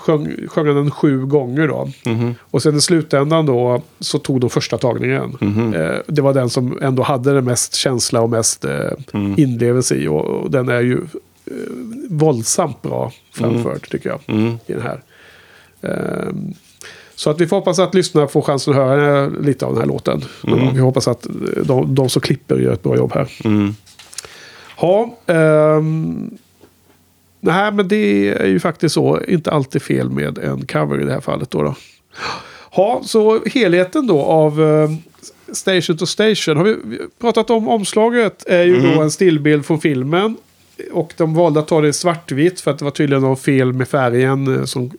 [0.00, 1.90] sjöng, sjöng den sju gånger då.
[2.06, 2.34] Mhm.
[2.40, 5.36] Och sen i slutändan då så tog de första tagningen.
[5.40, 5.74] Mhm.
[5.74, 9.34] Eh, det var den som ändå hade det mest känsla och mest eh, Mm.
[9.38, 10.08] inlevelse i.
[10.08, 10.98] Och, och den är ju
[11.46, 11.52] eh,
[12.10, 14.52] våldsamt bra framförd tycker jag Mm.
[14.66, 15.00] i den här.
[15.82, 16.54] Ehm,
[17.20, 19.88] så att vi får hoppas att lyssnarna får chansen att höra lite av den här
[19.88, 20.24] låten.
[20.46, 20.74] Mm.
[20.74, 21.26] Vi hoppas att
[21.64, 23.28] de, de som klipper gör ett bra jobb här.
[23.44, 23.74] Mm.
[24.80, 26.30] Ja, ehm,
[27.40, 29.20] nej men det är ju faktiskt så.
[29.28, 31.62] Inte alltid fel med en cover i det här fallet då.
[31.62, 31.74] då.
[32.76, 34.90] Ja, så helheten då av eh,
[35.52, 36.56] Station to Station.
[36.56, 36.76] Har vi
[37.20, 38.44] pratat om omslaget?
[38.46, 40.36] är ju då en stillbild från filmen.
[40.92, 43.72] Och de valde att ta det i svartvitt för att det var tydligen något fel
[43.72, 44.56] med färgen.
[44.58, 44.90] eh, Som,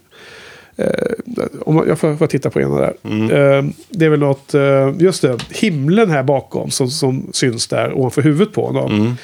[1.62, 2.94] om jag får, får titta på ena där.
[3.04, 7.94] Eh, det är väl något, eh, just det, himlen här bakom som, som syns där
[7.94, 9.16] ovanför huvudet på honom.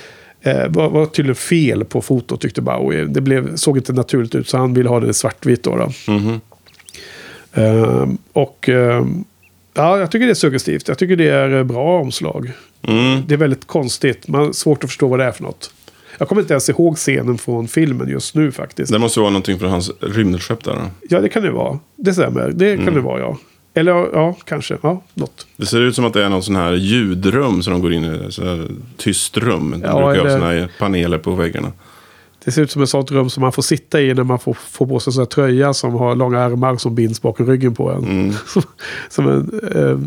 [0.42, 3.06] Eh, var, var tydligen fel på fotot tyckte Bowie.
[3.06, 5.76] Det blev, såg inte naturligt ut så han ville ha det svartvitt då.
[5.76, 6.14] då.
[6.14, 6.42] Mhm.
[7.54, 9.24] Ehm, och ehm,
[9.74, 10.88] ja, jag tycker det är suggestivt.
[10.88, 12.52] Jag tycker det är eh, bra omslag.
[12.82, 13.22] Mm.
[13.28, 14.28] Det är väldigt konstigt.
[14.28, 15.74] Man svårt att förstå vad det är för något.
[16.18, 18.92] Jag kommer inte ens ihåg scenen från filmen just nu faktiskt.
[18.92, 20.74] Det måste vara någonting från hans rymdskepp där.
[20.74, 20.82] Då.
[21.10, 21.80] Ja, det kan det vara.
[21.96, 22.52] Det stämmer.
[22.56, 22.86] Det Mm.
[22.86, 23.38] kan det vara, ja.
[23.74, 24.78] Eller ja, kanske.
[24.82, 25.48] Ja, något.
[25.58, 28.06] Det ser ut som att det är någon sån här ljudrum som de går in
[28.06, 28.30] i.
[28.98, 29.72] Tyst rum.
[29.72, 31.72] De Ja, brukar ha eller- såna här paneler på väggarna.
[32.46, 34.54] Det ser ut som ett sånt rum som man får sitta i när man får,
[34.54, 37.76] får på sig en sån här tröja som har långa ärmar som binds bakom ryggen
[37.76, 38.04] på en.
[38.04, 38.34] Mm.
[39.10, 40.00] som en eh,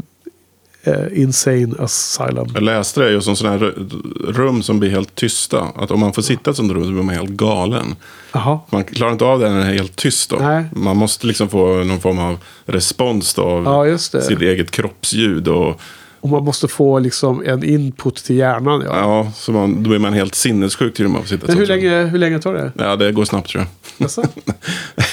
[0.83, 2.47] eh, insane asylum.
[2.55, 5.61] Jag läste det just som sådana här ru- rum som blir helt tysta.
[5.77, 7.95] Att om man får sitta i ett sånt rum så blir man helt galen.
[8.33, 8.59] Jaha.
[8.71, 10.37] Man klarar inte av det när det är helt tyst då.
[10.37, 10.65] Nej.
[10.73, 15.49] Man måste liksom få någon form av respons då av Ja, sitt eget kroppsljud.
[15.49, 15.81] Och,
[16.21, 18.83] Och man måste få liksom en input till hjärnan.
[18.87, 18.99] Ja.
[18.99, 22.05] ja, så man, då blir man helt sinnessjuk till och med sitta Men hur länge,
[22.05, 22.73] hur länge tar det?
[22.79, 23.65] Ja, det går snabbt tror
[23.99, 24.09] jag.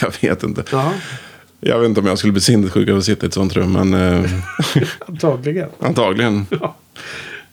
[0.02, 0.64] Jag vet inte.
[0.72, 0.92] Jaha,
[1.60, 3.72] Jag vet inte om jag skulle bli sinnessjuk av att sitta i ett sånt rum.
[3.74, 4.30] Men eh,
[5.08, 5.70] antagligen.
[5.80, 6.46] antagligen.
[6.62, 6.76] Ja.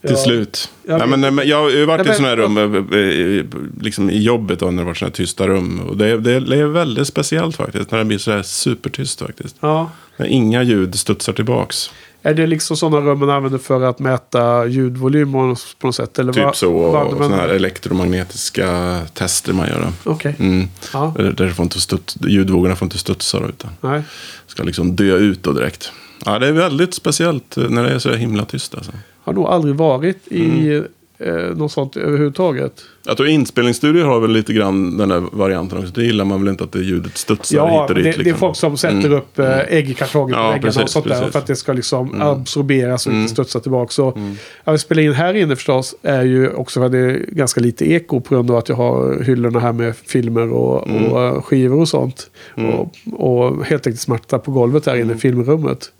[0.01, 0.23] Till Ja.
[0.23, 0.69] slut.
[0.87, 2.99] Jag Nej, men, men jag har ju varit Nej, i sådana här rum, eh,
[3.39, 3.45] eh,
[3.81, 5.79] liksom i jobbet då, när det varit sådana här tysta rum.
[5.79, 9.55] Och det, det är väldigt speciellt faktiskt, när det blir sådär supertyst faktiskt.
[9.59, 9.91] Ja.
[10.17, 11.89] När inga ljud studsar tillbaks.
[12.27, 15.55] Är det liksom sådana rum man använder för att mäta ljudvolym på
[15.87, 16.19] något sätt?
[16.19, 19.91] Eller Typ så, och sådana här elektromagnetiska tester man gör.
[20.03, 20.35] Okej.
[20.39, 20.67] Mm.
[20.93, 21.13] Ja.
[21.37, 24.01] Där, får inte studs, ljudvågorna får inte studsa då, utan Nej.
[24.47, 25.91] ska liksom dö ut då direkt.
[26.25, 28.91] Ja, det är väldigt speciellt eh, när det är så himla tyst alltså.
[29.23, 30.85] Har nog aldrig varit i Mm.
[31.19, 32.81] eh, något sånt överhuvudtaget.
[33.07, 35.91] Jag tror inspelningsstudior har väl lite grann den där varianten också.
[35.91, 38.15] Det gillar man väl inte att det ljudet studsar Ja, hit och det, dit.
[38.15, 38.39] det är liksom.
[38.39, 41.09] folk som sätter upp äh, ägg i kartonger på Ja, väggarna och precis, sånt där.
[41.11, 41.21] precis.
[41.21, 41.31] Mm.
[41.31, 43.91] För att det ska liksom absorberas och inte studsa tillbaka.
[43.91, 44.17] Så
[44.63, 47.61] att vi spelar in här inne förstås är ju också för att det är ganska
[47.61, 51.05] lite eko på grund av att jag har hyllorna här med filmer och, Mm.
[51.05, 52.29] och äh, skivor och sånt.
[52.55, 55.17] Och, och helt enkelt smarta på golvet här inne Mm.
[55.17, 55.91] i filmrummet.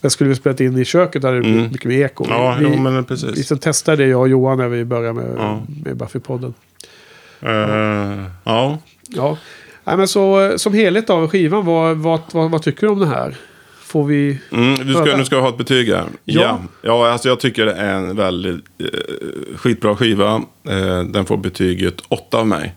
[0.00, 2.24] Men skulle vi spelat in i köket hade det blivit mycket mer eko.
[2.28, 3.48] Ja, vi, jo, men vi precis.
[3.48, 5.62] som testade det, jag och Johan, när vi började med, Ja.
[5.84, 6.53] med Buffy-podden.
[7.44, 8.78] Eh, ja.
[9.08, 9.38] Ja,
[9.84, 12.98] Nej, men så eh, som helhet av skivan, vad, vad, vad, vad tycker du om
[12.98, 13.36] det här?
[13.80, 14.40] Får vi...
[14.52, 16.04] Mm, du ska, nu ska vi ha ett betyg här.
[16.24, 16.42] Ja.
[16.42, 20.42] Ja, ja alltså jag tycker det är en väldigt eh, skitbra skiva.
[20.68, 22.74] Eh, den får betyget 8 av mig.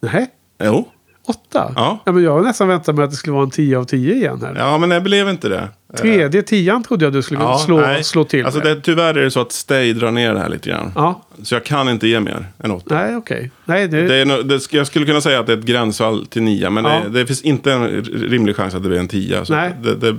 [0.00, 0.30] Nej,
[0.64, 0.88] Jo.
[1.26, 1.72] Åtta?
[1.76, 1.98] Ja.
[2.04, 4.40] men jag har nästan väntat mig att det skulle vara en 10 av 10 igen
[4.42, 4.54] här.
[4.58, 5.68] Ja, men det blev inte det.
[5.96, 8.04] Tredje tian trodde jag du skulle ja, slå, nej.
[8.04, 10.70] slå till Alltså det, tyvärr är det så att Stay drar ner det här lite
[10.70, 10.92] grann.
[10.94, 12.94] Ja, Så jag kan inte ge mer än 8.
[12.94, 13.50] nej okej.
[13.64, 14.08] Nej, det...
[14.08, 16.70] Det är, det, jag skulle kunna säga att det är ett gränsfall till 9.
[16.70, 17.00] Men Ja.
[17.04, 19.44] det, det finns inte en rimlig chans att det blir en 10.
[19.44, 19.74] Så Nej.
[19.82, 20.16] Det, det,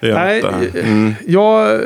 [0.00, 0.54] det är Nej, åtta.
[0.78, 1.80] eh, jag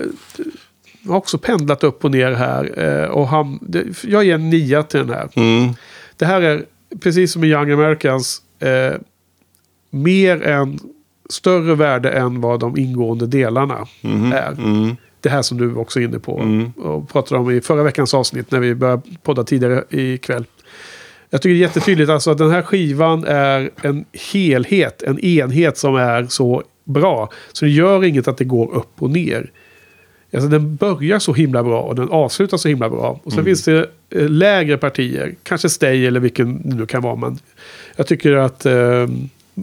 [1.09, 2.72] har också pendlat upp och ner här.
[3.03, 5.28] eh, Och ham- jag ger en nia till den här.
[5.34, 5.74] Mm.
[6.16, 6.62] Det här är,
[7.01, 8.95] precis som i Young Americans, eh,
[9.90, 10.78] mer än
[11.30, 13.86] större värde än vad de ingående delarna
[14.34, 14.53] är.
[14.53, 14.97] Mm.
[15.20, 16.32] Det här som du också är inne på
[16.76, 20.45] och pratade om i förra veckans avsnitt när vi började podda tidigare ikväll.
[21.30, 25.78] Jag tycker det är jättetydligt alltså att den här skivan är en helhet, en enhet
[25.78, 27.30] som är så bra.
[27.53, 29.51] Så det gör inget att det går upp och ner.
[30.35, 33.20] Alltså den börjar så himla bra och den avslutar så himla bra.
[33.24, 37.16] Och sen finns det eh, lägre partier, kanske Stay eller vilken det nu kan vara.
[37.16, 37.39] Men
[37.97, 39.07] jag tycker att eh,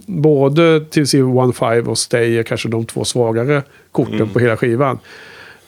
[0.06, 3.62] både TVC 1.5 och Stay är kanske de två svagare
[3.92, 4.98] korten på hela skivan.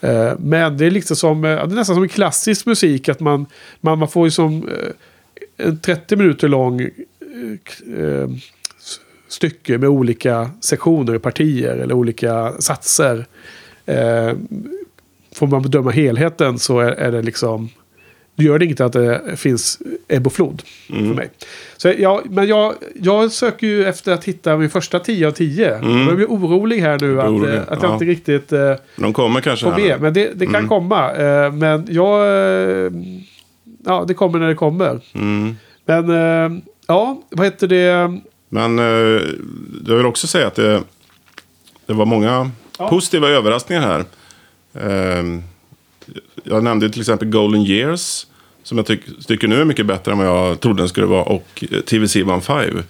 [0.01, 3.09] Eh, men det är liksom som, eh, det är nästan som en klassisk musik.
[3.09, 3.47] Att man,
[3.81, 6.89] man, man får ju som eh, en 30 minuter lång eh,
[8.01, 8.29] eh,
[8.81, 13.27] s- stycke med olika sektioner, partier eller olika satser.
[13.87, 14.33] Eh,
[15.35, 17.69] får man bedöma helheten så är, är det liksom...
[18.37, 19.79] Det gör det inget att det finns
[20.09, 21.31] ebb och flod för mig.
[21.77, 25.71] Så jag, men jag, jag söker ju efter att hitta min första 10 av 10.
[26.07, 27.93] Jag blir orolig här nu att, orolig, att jag ja.
[27.93, 30.01] inte riktigt eh, De kommer kanske får med.
[30.01, 31.13] Men det, det kan komma.
[31.13, 32.21] Eh, men jag...
[32.27, 32.93] Eh,
[33.85, 35.01] ja, det kommer när det kommer.
[35.13, 35.57] Mm.
[35.85, 38.21] Men ja, vad heter det?
[38.49, 38.79] Men
[39.87, 40.83] jag vill också säga att det,
[41.87, 42.89] det var många Ja.
[42.89, 44.05] positiva överraskningar här.
[44.75, 45.25] Eh,
[46.45, 48.27] jag nämnde till exempel Golden Years.
[48.63, 51.23] Som jag tyck, tycker nu är mycket bättre än vad jag trodde den skulle vara.
[51.23, 52.83] Och eh, TVC 1.5.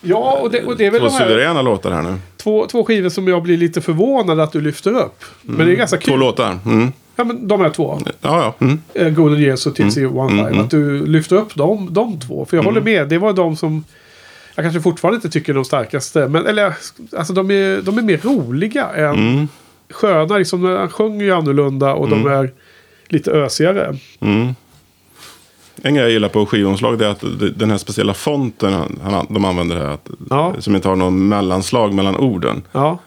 [0.00, 2.14] Ja, och det, och det är väl Två de här suveräna låtar här nu.
[2.36, 5.24] två, två skivor som jag blir lite förvånad att du lyfter upp.
[5.42, 6.20] Men det är ganska Två kul.
[6.20, 6.58] låtar.
[6.66, 6.92] Mm.
[7.16, 8.00] Ja, men de här två.
[8.06, 8.54] Ja, ja.
[8.66, 8.80] Mm.
[8.94, 10.12] eh, Golden Years och TC Mm.
[10.16, 10.60] 1.5.
[10.64, 12.46] Att du lyfter upp de, de två.
[12.50, 13.08] För jag håller med.
[13.08, 13.84] Det var de som
[14.54, 16.28] jag kanske fortfarande inte tycker är de starkaste.
[16.28, 16.74] Men eller,
[17.16, 19.48] alltså de är, de är mer roliga än Mm.
[19.92, 20.38] Sköna.
[20.38, 22.52] Liksom, han sjunger ju annorlunda och de är
[23.08, 23.96] lite ösigare.
[24.20, 24.54] Mm.
[25.82, 27.24] En grej jag gillar på skivomslag det är att
[27.56, 28.72] den här speciella fonten
[29.02, 29.86] han, de använder här.
[29.88, 30.54] Att, Ja.
[30.58, 32.62] Som inte har någon mellanslag mellan orden.
[32.72, 32.98] Ja,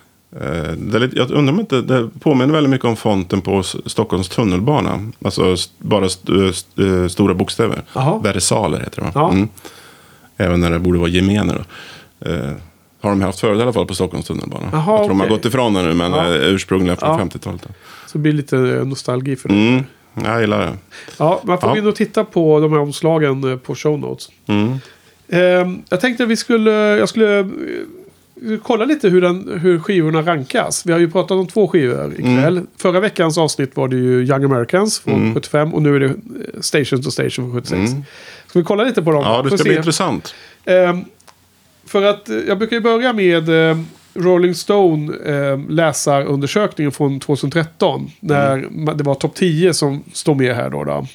[0.41, 5.11] Eh, lite, jag undrar om inte det påminner väldigt mycket om fonten på Stockholms tunnelbana.
[5.25, 7.81] Alltså st- bara st st eh, stora bokstäver.
[8.23, 9.11] Versaler heter det va?
[9.15, 9.31] Ja.
[9.31, 9.47] Mm.
[10.37, 11.63] Även när det borde vara gemener.
[13.05, 14.69] Eh, har de haft förut i alla fall på Stockholms tunnelbana.
[14.71, 16.25] Jaha, jag tror de har gått ifrån det nu men Ja.
[16.35, 17.17] eh, ursprungligen från Ja.
[17.25, 17.61] 50-talet.
[17.63, 17.69] då.
[18.07, 19.55] så blir det lite nostalgi för det.
[19.55, 19.83] Mm.
[20.23, 20.73] Jag gillar det.
[21.17, 21.77] Ja, man får Ja.
[21.77, 24.29] in och titta på de här omslagen eh, på show notes.
[24.47, 24.77] Mm.
[25.29, 27.45] Ehm, jag tänkte att vi skulle, jag skulle eh,
[28.63, 30.85] kolla lite hur, den, hur skivorna rankas.
[30.85, 32.61] Vi har ju pratat om två skivor ikväll.
[32.77, 36.13] Förra veckans avsnitt var det ju Young Americans från 75 och nu är det eh,
[36.61, 37.91] Station to Station från 76.
[38.47, 39.23] Ska vi kolla lite på dem?
[39.25, 39.63] Ja, det ska se.
[39.63, 40.35] bli intressant.
[40.65, 41.05] Ehm,
[41.85, 43.77] för att eh, jag brukar ju börja med eh,
[44.13, 48.11] Rolling Stone eh, läsarundersökningen från 2013.
[48.19, 50.83] När ma- det var topp 10 som står med här då.
[50.83, 51.07] då.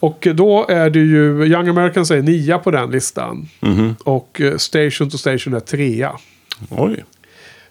[0.00, 3.48] Och då är det ju Young Americans är nia på den listan.
[4.04, 6.12] Och eh, Station to Station är trea.
[6.70, 7.04] Oj.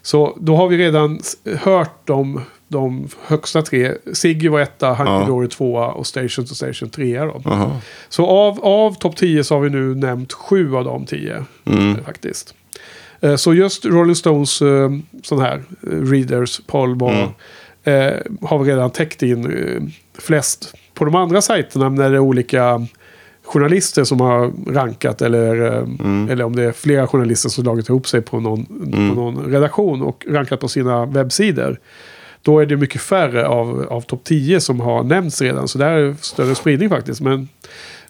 [0.01, 1.19] Så då har vi redan
[1.59, 3.91] hört de, de högsta tre.
[4.13, 5.27] Siggy var etta, Hunky.
[5.31, 7.25] Dory tvåa och Station to Station trea.
[7.25, 7.41] Då.
[8.09, 11.45] Så av, av topp 10 så har vi nu nämnt sju av de tio.
[11.65, 12.03] Mm.
[12.05, 12.53] Faktiskt.
[13.21, 14.89] Eh, Så just Rolling Stones eh,
[15.23, 17.11] sån här eh, readers, var,
[17.83, 18.37] Mm.
[18.41, 20.73] har vi redan täckt in flest.
[20.93, 22.85] På de andra sajterna när det är olika
[23.43, 26.29] journalister som har rankat eller, Mm.
[26.29, 29.09] eller om det är flera journalister som dragit ihop sig på någon, Mm.
[29.09, 31.79] på någon redaktion och rankat på sina webbsidor.
[32.41, 35.67] Då är det mycket färre av, av topp 10 som har nämnts redan.
[35.67, 37.21] Så där är det större spridning faktiskt.
[37.21, 37.49] Men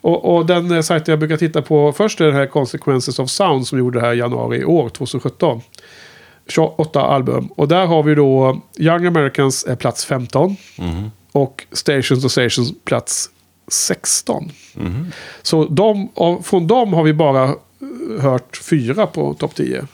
[0.01, 3.29] Och, och den eh, sajten jag brukar titta på först är den här Consequences of
[3.29, 5.61] Sound som gjorde det här i januari i år, 2017.
[6.47, 7.47] 28 album.
[7.55, 10.55] Och där har vi då Young Americans är plats 15.
[11.31, 13.29] Och Stations och Stations plats
[13.67, 14.51] 16.
[15.41, 16.09] Så de,
[16.43, 19.87] från dem har vi bara eh, hört fyra på topp 10.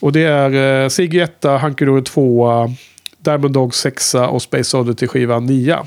[0.00, 2.74] Och det är eh, Ziggy 1, Hunky Dory 2,
[3.24, 5.78] Diamond Dog 6 och Space Oddity skivan 9.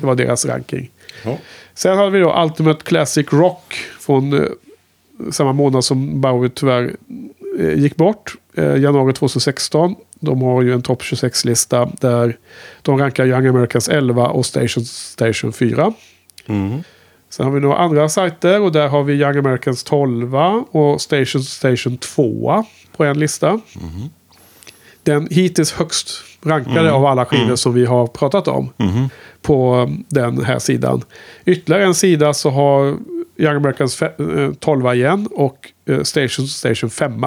[0.00, 0.90] Det var deras ranking.
[1.24, 1.38] Ja.
[1.74, 4.48] Sen hade vi då Ultimate Classic Rock från eh,
[5.30, 6.96] samma månad som Bowie tyvärr
[7.58, 8.34] eh, gick bort.
[8.54, 9.94] Eh, januari 2016.
[10.20, 12.36] De har ju en topp 26-lista där
[12.82, 15.92] de rankar Young Americans 11 och Station Station 4.
[16.46, 16.82] Mm.
[17.30, 20.36] Sen har vi några andra sajter och där har vi Young Americans 12
[20.70, 22.64] och Station Station 2
[22.96, 23.60] på en lista.
[25.02, 26.10] Den hittills högst
[26.44, 28.70] rankade av alla skivor som vi har pratat om
[29.42, 31.02] på den här sidan.
[31.44, 32.96] Ytterligare en sida så har
[33.36, 37.24] Young Americans fe- eh, 12 igen och eh, Station Station 5.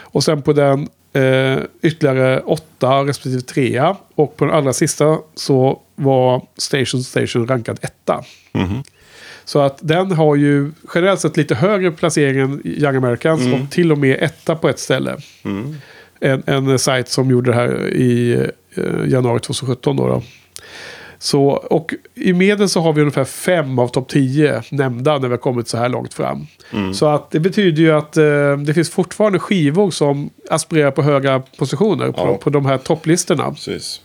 [0.00, 3.94] Och sen på den eh, ytterligare 8 respektive 3.
[4.14, 7.92] Och på den allra sista så var Station Station rankad 1.
[9.44, 13.92] Så att den har ju generellt sett lite högre placering än Young Americans och till
[13.92, 15.16] och med etta på ett ställe.
[16.20, 18.32] En, en sajt som gjorde det här i
[18.76, 19.96] eh, januari 2017.
[19.96, 20.22] Då, då.
[21.18, 25.32] Så, och i medel så har vi ungefär fem av topp 10 nämnda när vi
[25.32, 26.46] har kommit så här långt fram.
[26.94, 31.42] Så att det betyder ju att eh, det finns fortfarande skivor som aspirerar på höga
[31.58, 32.34] positioner på, Ja.
[32.36, 33.50] på de här topplistorna.
[33.50, 34.00] Precis.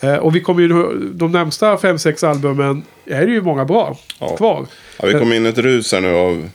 [0.00, 0.68] Eh, och vi kommer ju,
[1.14, 4.36] de närmsta fem sex albumen är det ju många bra Ja.
[4.36, 4.66] kvar.
[5.00, 6.48] Ja, vi kom in i ett rus här nu av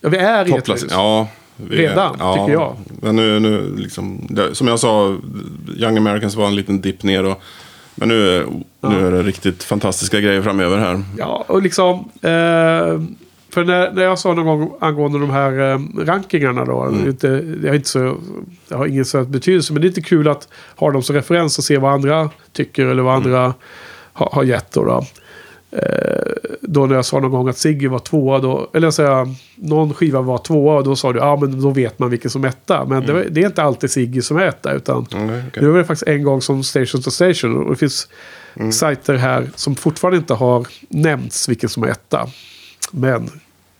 [0.00, 0.86] Ja, vi är i ett hus.
[0.90, 1.28] Ja,
[1.70, 2.76] Redan, tycker jag.
[2.86, 5.16] Men nu, nu liksom, det, som jag sa,
[5.76, 7.24] Young Americans var en liten dipp ner.
[7.24, 7.42] Och,
[7.94, 8.46] men nu,
[8.80, 11.02] nu är det riktigt fantastiska grejer framöver här.
[11.18, 11.98] Ja, och liksom...
[12.22, 13.00] Eh,
[13.50, 16.82] för när, när jag sa någon gång angående de här eh, rankingarna då.
[16.82, 17.08] Mm.
[17.08, 18.16] Inte, det, är inte så,
[18.68, 19.72] det har ingen så betydelse.
[19.72, 22.86] Men det är inte kul att ha dem som referens och se vad andra tycker
[22.86, 23.26] eller vad Mm.
[23.26, 23.54] andra
[24.12, 24.72] ha, har gett.
[24.72, 25.04] Då, då.
[25.74, 28.38] Eh, då när jag sa någon gång att Siggy var tvåa.
[28.38, 30.76] Då, eller så jag, någon skiva var tvåa.
[30.76, 32.84] Och då sa du ja men då vet man vilken som är etta.
[32.84, 34.72] Men det, var- det är inte alltid Siggy som är etta.
[34.72, 35.62] Utan Mm, okej.
[35.62, 37.56] nu är det faktiskt en gång som Station to Station.
[37.64, 38.08] Och det finns
[38.56, 38.72] Mm.
[38.72, 42.26] sajter här som fortfarande inte har nämnts vilken som är etta.
[42.90, 43.30] Men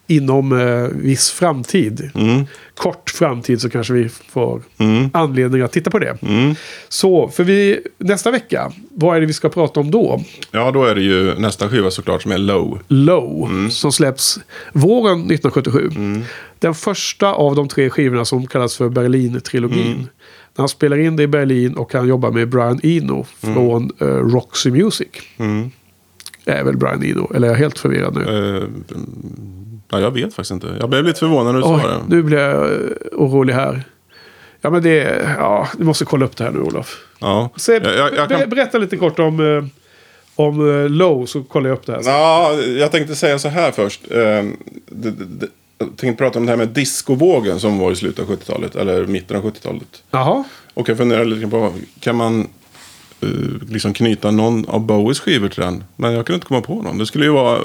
[0.06, 2.44] inom eh, viss framtid, Mm.
[2.76, 5.10] kort framtid, så kanske vi får Mm.
[5.12, 6.22] anledning att titta på det.
[6.22, 6.54] Mm.
[6.88, 10.22] Så, för vi, nästa vecka, vad är det vi ska prata om då?
[10.50, 12.78] Ja, då är det ju nästa skiva såklart som är Low.
[12.88, 13.70] Low, Mm.
[13.70, 14.38] som släpps
[14.72, 15.90] våren 1977.
[16.58, 19.86] Den första av de tre skivorna som kallas för Berlin-trilogin.
[19.86, 19.98] Mm.
[20.56, 24.06] När han spelar in det i Berlin och han jobbar med Brian Eno från eh,
[24.06, 25.08] Roxy Music.
[25.36, 25.70] Mm.
[26.46, 28.22] Är väl Brian Eno, eller är jag helt förvirrad nu?
[28.58, 28.62] Eh,
[29.94, 30.76] ja, jag vet faktiskt inte.
[30.80, 32.00] Jag blev lite förvånad när du Oj, sa det.
[32.08, 32.78] nu blir jag eh,
[33.12, 33.82] orolig här.
[34.60, 35.26] Ja, men det...
[35.38, 37.04] Ja, du måste kolla upp det här nu, Olof.
[37.18, 37.50] Ja.
[37.56, 38.50] Så, jag, jag, jag kan...
[38.50, 39.64] Berätta lite kort om, eh,
[40.34, 42.02] om eh, Low, så kollar jag upp det här.
[42.04, 44.00] Ja, jag tänkte säga så här först.
[45.78, 48.76] Jag tänkte prata om det här med discovågen som var i slutet av 70-talet.
[48.76, 50.02] Eller mitten av 70-talet.
[50.10, 50.44] Jaha.
[50.74, 52.48] Och jag funderar lite på, kan man
[53.68, 55.84] liksom knyta någon av Bowies skivor till den?
[55.96, 56.98] Men jag kunde inte komma på någon.
[56.98, 57.60] Det skulle ju vara...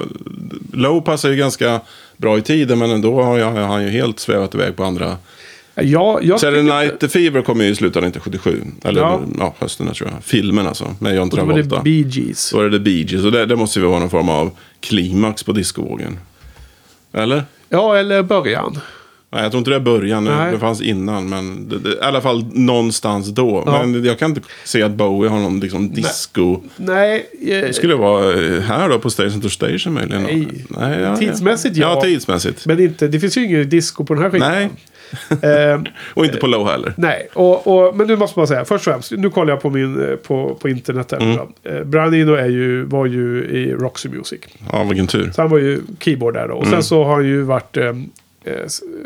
[0.72, 1.80] Low passar ju ganska
[2.20, 5.16] bra i tiden, men då har jag- han ju helt svävat iväg på andra.
[5.74, 8.64] Ja, jag Saturday tycker- Night Fever kom ju i slutet av 1977.
[8.84, 9.20] Eller Ja.
[9.38, 9.54] ja.
[9.58, 10.24] hösten tror jag.
[10.24, 11.82] Filmen alltså, med John Och så var det Travolta.
[11.82, 12.40] Bee Gees.
[12.40, 13.24] Så var det The Bee Gees.
[13.24, 14.50] Och det, det måste ju vara någon form av
[14.80, 16.18] klimax på discovågen.
[17.12, 17.44] Eller?
[17.68, 18.78] Ja, eller början.
[19.32, 20.24] Nej, jag tror inte det är början.
[20.24, 20.52] Nej.
[20.52, 21.28] Det fanns innan.
[21.28, 23.62] Men det, det, i alla fall någonstans då.
[23.66, 23.82] Ja.
[23.86, 26.60] Men jag kan inte se att Bowie har någon liksom disco.
[26.76, 30.22] Nej, eh, Det skulle vara eh, här då på Station to Station möjligen.
[30.22, 30.48] Nej.
[30.68, 31.94] Nej ja, Tidsmässigt, ja.
[31.94, 32.00] ja.
[32.00, 32.66] Tidsmässigt.
[32.66, 34.50] men inte, det finns ju ingen disco på den här skivan.
[34.52, 34.68] Nej,
[35.42, 35.80] Eh,
[36.14, 36.94] och inte på Low heller.
[36.96, 39.70] nej, och, och, men nu måste man säga, först och främst, nu kollar jag på,
[39.70, 41.20] min, på, på internet här.
[41.20, 41.38] Mm.
[41.64, 44.40] Eh, Brian Eno är ju, var ju i Roxy Music.
[44.72, 45.30] Ja, vilken tur.
[45.34, 46.54] Så han var ju keyboard där då.
[46.54, 46.72] Och Mm.
[46.72, 47.76] sen så har han ju varit...
[48.44, 48.54] Eh,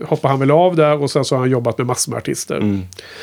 [0.07, 2.57] hoppade han väl av där och sen så har han jobbat med massor med artister.
[2.57, 2.80] Mm.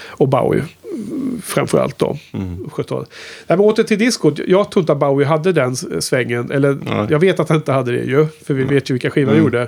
[0.08, 2.18] Och Bowie mm, framförallt då.
[2.72, 3.10] 70-talet.
[3.48, 4.40] Nej, men åter till diskot.
[4.48, 6.52] Jag tror inte att Bowie hade den svängen.
[6.52, 7.08] Eller Nej.
[7.10, 8.28] jag vet att han inte hade det ju.
[8.46, 9.62] För vi vet ju vilka skivor han gjorde.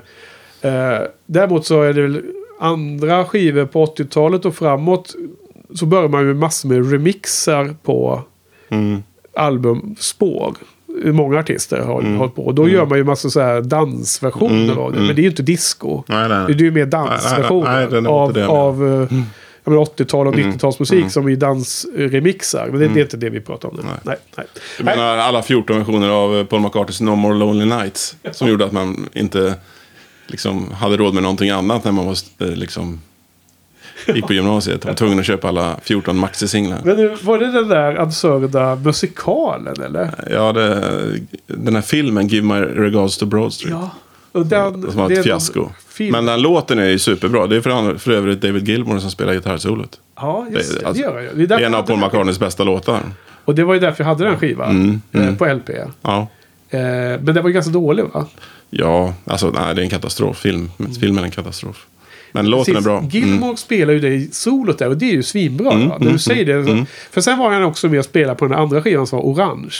[0.62, 2.22] Eh, däremot så är det väl
[2.60, 5.16] andra skivor på 80-talet och framåt.
[5.76, 8.22] Så börjar man ju med massor med remixar på
[8.70, 9.04] Mm.
[9.34, 10.56] albumspår.
[11.12, 12.18] Många artister har Mm.
[12.18, 12.46] hållit på.
[12.46, 15.00] Och då gör man ju massor så här dansversioner av det.
[15.00, 16.04] Men det är ju inte disco.
[16.08, 16.46] Nej, nej.
[16.48, 19.18] Det är ju mer dansversioner är av, av eh,
[19.66, 22.68] men 80-tal och 90-talsmusik som i dansremixar.
[22.72, 23.82] Men det, det är inte det vi pratar om nu.
[23.86, 23.94] Nej.
[24.04, 24.46] Nej, nej.
[24.78, 28.16] Du menar alla 14 versioner av eh, Paul McCartneys No More Lonely Nights.
[28.32, 29.56] Som gjorde att man inte
[30.28, 33.02] liksom, hade råd med någonting annat när man var, eh, liksom,
[34.08, 34.86] gick på gymnasiet.
[34.86, 36.82] Var tvungen att köpa alla 14 maxi-singlar.
[36.84, 40.10] Men nu, var det den där absurda musikalen eller?
[40.32, 40.84] Ja, det,
[41.48, 43.72] den här filmen Give My Regards to Broad Street.
[43.74, 43.90] Ja.
[44.32, 45.70] Och den, Som var det ett fiasko.
[45.90, 46.12] Film.
[46.12, 47.48] Men den låten är ju superbra.
[47.48, 50.00] Det är för, för övrigt David Gilmour som spelar gitarrsolot.
[50.16, 50.88] ja, just det.
[50.88, 51.50] alltså, det gör jag.
[51.50, 51.98] Det är En av Paul.
[52.00, 53.00] McCartneys bästa låtar.
[53.46, 55.02] Och det var ju därför jag hade den skivan.
[55.12, 55.70] Eh, på LP.
[55.70, 56.28] Eh, Ja.
[56.70, 58.26] men den var ju ganska dålig va?
[58.70, 60.38] Ja, alltså nej, det är en katastrof.
[60.38, 61.86] Film, filmen är en katastrof.
[62.34, 62.86] Men låten är Precis.
[62.86, 62.98] bra.
[62.98, 63.10] Mm.
[63.10, 65.70] Gilmore spelar ju det i solot där och det är ju svinbra.
[65.70, 65.98] va?
[66.00, 66.66] När du säger det.
[66.66, 69.26] så- För sen var han också med och spelade på den andra skivan som var
[69.26, 69.76] orange.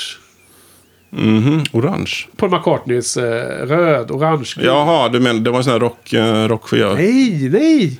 [1.10, 2.12] Mhm, Orange.
[2.38, 4.54] Paul McCartneys eh, röd, orange.
[4.62, 6.94] Jaha, du menar det var en sån här rock, eh, rockskiva?
[6.94, 8.00] Nej, nej!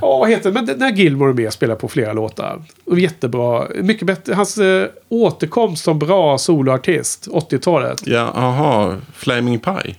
[0.00, 0.62] Ja, vad heter det?
[0.62, 2.62] Men när Gilmore är med och spelar på flera låtar.
[2.86, 3.66] Och jättebra.
[3.82, 4.34] Mycket bättre.
[4.34, 7.28] Hans eh, återkomst som bra soloartist.
[7.32, 8.02] 80-talet.
[8.06, 9.94] Ja, aha, Flaming Pie.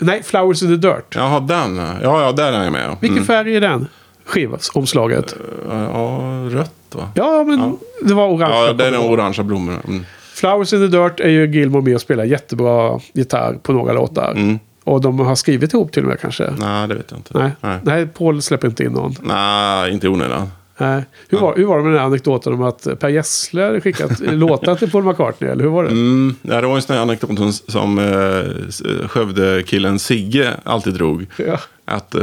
[0.00, 1.14] Nej, Flowers in the Dirt.
[1.14, 1.76] Jaha, den.
[1.76, 2.96] Ja, ja, där är jag med.
[3.00, 3.26] Vilken Mm.
[3.26, 3.86] färg är den?
[4.24, 5.34] Skivomslaget.
[5.68, 7.08] Ja, rött va?
[7.14, 8.54] Ja, men det var orange.
[8.54, 9.12] Ja, det är kommer de ihåg.
[9.12, 9.78] orangea blommorna.
[9.88, 10.04] Mm.
[10.34, 14.30] Flowers in the Dirt är ju Gilmore med och spelar jättebra gitarr på några låtar.
[14.36, 14.58] Mm.
[14.84, 16.50] Och de har skrivit ihop till och med kanske.
[16.58, 17.38] Nej, det vet jag inte.
[17.38, 17.50] Nej.
[17.60, 19.14] Nej, Nej, Paul släpper inte in någon.
[19.22, 20.50] Nej inte i onödan.
[20.78, 21.04] Nej.
[21.28, 24.74] Hur, var, hur var det med den här anekdoten om att Per Gessle skickat låtar
[24.74, 25.50] till Paul McCartney?
[25.50, 25.90] Eller hur var det?
[25.90, 31.26] Mm, det var en sån här anekdot som, som eh, Skövde-killen Sigge alltid drog.
[31.36, 31.60] Ja.
[31.84, 32.22] Att eh,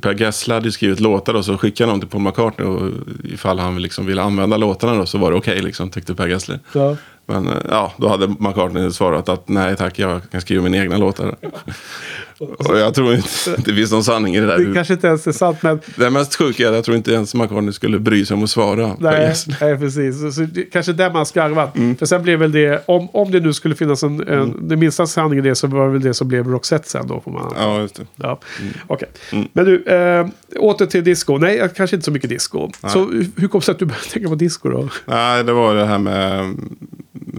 [0.00, 2.68] Per Gessle hade skrivit låtar och så skickade han dem till Paul McCartney.
[2.68, 2.90] Och
[3.24, 6.58] ifall han liksom ville använda låtarna då så var det okej, liksom, tyckte Per Gessle.
[6.72, 6.96] Ja.
[7.26, 10.96] Men eh, ja, då hade McCartney svarat att nej tack, jag kan skriva mina egna
[10.96, 11.36] låtar.
[12.38, 14.58] och jag tror inte det finns någon sanning i det där.
[14.58, 17.12] Det kanske inte ens är sant, men Det mest sjuka är att jag tror inte
[17.12, 18.96] ens McCartney skulle bry sig om att svara.
[18.98, 19.56] Nej, Gessle.
[19.60, 20.20] nej precis.
[20.20, 21.76] Så, så, kanske där man skarvat.
[21.76, 21.96] Mm.
[21.96, 25.06] För sen blev väl det, om, om det nu skulle finnas en, en det minsta
[25.06, 27.20] sanning i det så var det väl det som blev Roxette sen då.
[27.20, 27.54] Får man.
[27.56, 28.06] Ja, just det.
[28.16, 28.40] Ja,
[28.86, 29.08] okej.
[29.52, 30.26] Men du, eh,
[30.56, 31.38] åter till disco.
[31.38, 32.70] Nej, kanske inte så mycket disco.
[32.82, 32.98] Så
[33.36, 34.88] hur kom det sig att du började tänka på disco då?
[35.06, 36.56] Nej, det var det här med...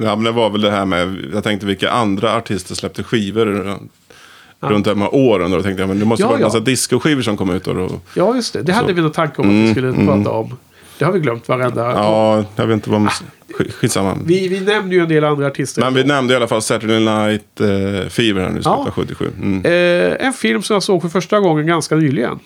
[0.01, 1.25] Ja, men det var väl det här med...
[1.33, 3.77] Jag tänkte vilka andra artister släppte skivor
[4.59, 5.51] runt de här åren.
[5.51, 6.47] Och då tänkte jag, men det måste Ja, vara en ja.
[6.47, 7.63] massa discoskivor som kom ut.
[7.63, 7.71] Då.
[7.71, 8.61] Och, Ja, just det.
[8.61, 10.57] Det hade vi någon tanke om att vi skulle prata om.
[10.97, 11.85] Det har vi glömt varenda.
[11.85, 13.01] Mm, ja, jag vet inte vad...
[13.01, 13.23] Sk-
[13.79, 14.17] Skitsamma.
[14.25, 15.81] Vi, vi nämnde ju en del andra artister.
[15.81, 18.71] Men vi nämnde i alla fall Saturday Night eh, Fever här nu, Ja.
[18.71, 19.29] av 77.
[19.41, 19.65] Mm.
[19.65, 22.39] Eh, en film som jag såg för första gången ganska nyligen.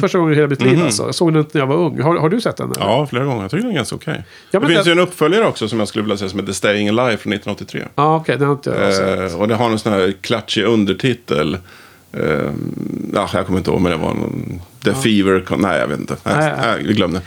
[0.00, 1.02] Första gången i hela mitt liv alltså.
[1.02, 2.00] Jag såg den när jag var ung.
[2.02, 2.70] Har, har du sett den?
[2.72, 2.82] eller?
[2.84, 2.94] Mm.
[2.98, 3.42] Ja, flera gånger.
[3.42, 4.24] Jag tycker den är ganska okej.
[4.50, 6.52] Ja, det finns den- ju en uppföljare också som jag skulle vilja säga som heter
[6.52, 7.82] Staying Alive från 1983.
[7.94, 8.36] Ja, okej.
[8.38, 9.32] den har inte jag sett.
[9.32, 11.58] Eh, och det har en sån här klatschig undertitel.
[12.12, 12.20] Eh,
[13.14, 14.60] ja, jag kommer inte ihåg, men det var någon...
[14.84, 15.40] The Fever...
[15.46, 16.16] Con- Nej, jag vet inte.
[16.22, 16.82] Nej, Nej, nej.
[16.86, 17.20] vi glömde.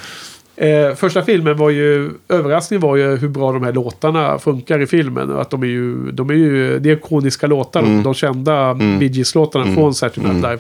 [0.62, 4.88] Eh, första filmen var ju, överraskningen var ju hur bra de här låtarna funkar i
[4.88, 5.38] filmen.
[5.38, 8.04] Att de är ju, de är ju, det är ikoniska låtar, Mm.
[8.04, 10.60] de kända Bee Gees-låtarna från Saturday Night Live.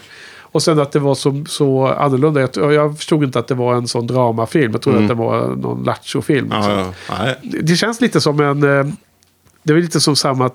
[0.51, 2.41] Och sen att det var så, så annorlunda.
[2.55, 4.71] Jag, jag förstod inte att det var en sån dramafilm.
[4.71, 6.51] Jag trodde att det var någon lattjo-film.
[6.51, 6.69] Mm.
[6.69, 7.15] Ja, ja.
[7.19, 7.35] Nej.
[7.43, 8.63] Det- Det känns lite som en...
[9.61, 10.49] eh, Det var lite som samma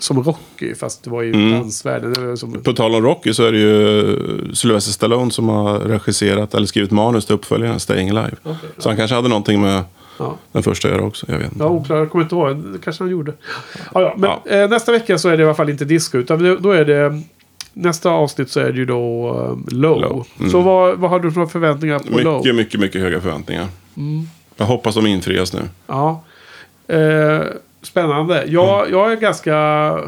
[0.00, 1.52] som Rocky, fast det var i Mm.
[1.52, 2.36] dansvärlden.
[2.36, 6.66] Som, På tal om Rocky så är det ju Sylvester Stallone som har regisserat eller
[6.66, 8.36] skrivit manus till uppföljaren Staying Alive.
[8.78, 9.84] Så han kanske hade någonting med
[10.18, 10.36] ja.
[10.52, 11.26] den första att göra också.
[11.28, 11.64] Jag vet inte.
[11.64, 11.96] Ja, oklar.
[11.96, 12.56] Jag kommer inte ihåg.
[12.56, 13.32] Det kanske han gjorde.
[13.94, 14.14] Ja, ja.
[14.16, 14.50] Men Ja.
[14.56, 16.18] Eh, nästa vecka så är det i alla fall inte disco.
[16.18, 17.22] Utan då är det...
[17.72, 20.00] Nästa avsnitt så är det ju då eh, low.
[20.00, 20.26] Low.
[20.38, 20.50] Mm.
[20.50, 22.36] Så vad, vad har du för förväntningar på low?
[22.38, 23.66] Mycket, mycket, mycket höga förväntningar.
[24.56, 25.60] Jag hoppas de infrias nu.
[25.86, 26.22] Ja.
[26.88, 27.40] Eh,
[27.82, 28.44] spännande.
[28.46, 28.92] Jag, Mm.
[28.98, 29.52] jag är ganska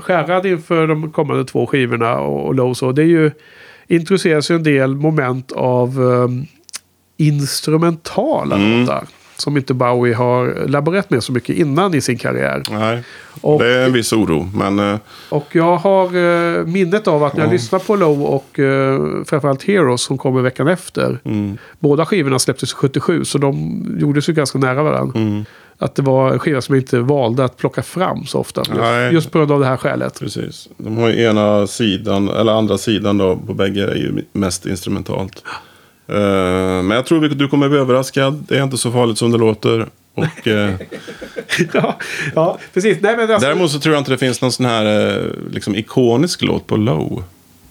[0.00, 2.74] skärrad inför de kommande två skivorna och, och low.
[2.74, 3.30] Så det är ju...
[3.86, 6.46] Introduceras ju en del moment av um,
[7.16, 8.80] instrumentala Mm.
[8.80, 9.04] låtar.
[9.40, 12.62] Som inte Bowie har laborerat med så mycket innan i sin karriär.
[12.70, 13.02] Nej,
[13.40, 14.50] Och- det är en viss oro.
[14.54, 14.98] Men eh,
[15.28, 19.62] Och jag har eh, minnet av att när jag lyssnar på Low och eh, framförallt
[19.62, 21.18] Heroes som kommer veckan efter.
[21.24, 21.58] Mm.
[21.78, 25.20] Båda skivorna släpptes 77 så de gjordes ju ganska nära varandra.
[25.20, 25.44] Mm.
[25.78, 28.60] Att det var en skiva som jag inte valde att plocka fram så ofta.
[28.60, 29.12] Just, Nej.
[29.14, 30.20] just på grund av det här skälet.
[30.20, 30.68] precis.
[30.76, 35.42] De har ju ena sidan, eller andra sidan då, på bägge är ju mest instrumentalt.
[36.10, 38.44] Eh, men jag tror att du kommer bli överraskad.
[38.48, 39.86] Det är inte så farligt som det låter.
[40.14, 40.74] Och, eh,
[41.72, 41.98] ja,
[42.34, 42.98] ja, precis.
[43.00, 45.74] Nej, men alltså, däremot så tror jag inte det finns någon sån här eh, liksom,
[45.74, 47.24] ikonisk låt på Low.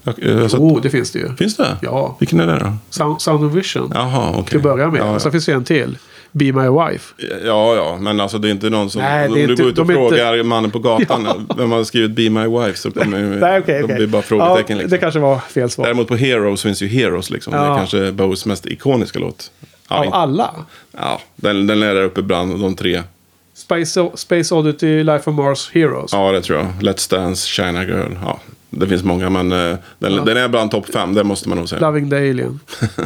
[0.03, 1.35] Jag, eh, så, oh, det finns det ju.
[1.35, 1.77] Finns det?
[1.81, 2.15] Ja.
[2.19, 2.73] Vilken är det då?
[2.89, 3.91] Sound, Sound of Vision.
[3.93, 4.43] Jaha, okej.
[4.45, 5.01] Till att börja med.
[5.01, 5.31] Ja, Och sen ja.
[5.31, 5.97] finns det en till.
[6.31, 7.13] Be My Wife.
[7.45, 9.01] ja, ja, men alltså det är inte någon som...
[9.01, 11.71] Nej, det om du inte- går ut och är inte- frågar mannen på gatan vem
[11.71, 13.19] har skrivit Be My Wife så kommer.
[13.41, 13.95] Nej, okej, då okej.
[13.95, 14.77] blir det bara frågetecken.
[14.77, 14.89] Ja, liksom.
[14.91, 15.85] Det kanske var fel svar.
[15.85, 17.53] Däremot på Heroes finns ju Heroes liksom.
[17.53, 17.73] Det Ja.
[17.73, 19.51] är kanske Bows mest ikoniska låt.
[19.89, 20.55] Ja, Av in- alla.
[20.91, 23.01] Ja, den, den är där uppe bland de tre.
[23.53, 26.13] Space, Space Oddity, Life of Mars, Heroes.
[26.13, 26.67] Ja, det tror jag.
[26.81, 28.11] Let's Dance, China Girl.
[28.23, 28.39] Ja,
[28.69, 31.13] det finns många, men eh, den, den är bland topp fem.
[31.13, 31.81] Det måste man nog säga.
[31.81, 32.59] Loving the Alien.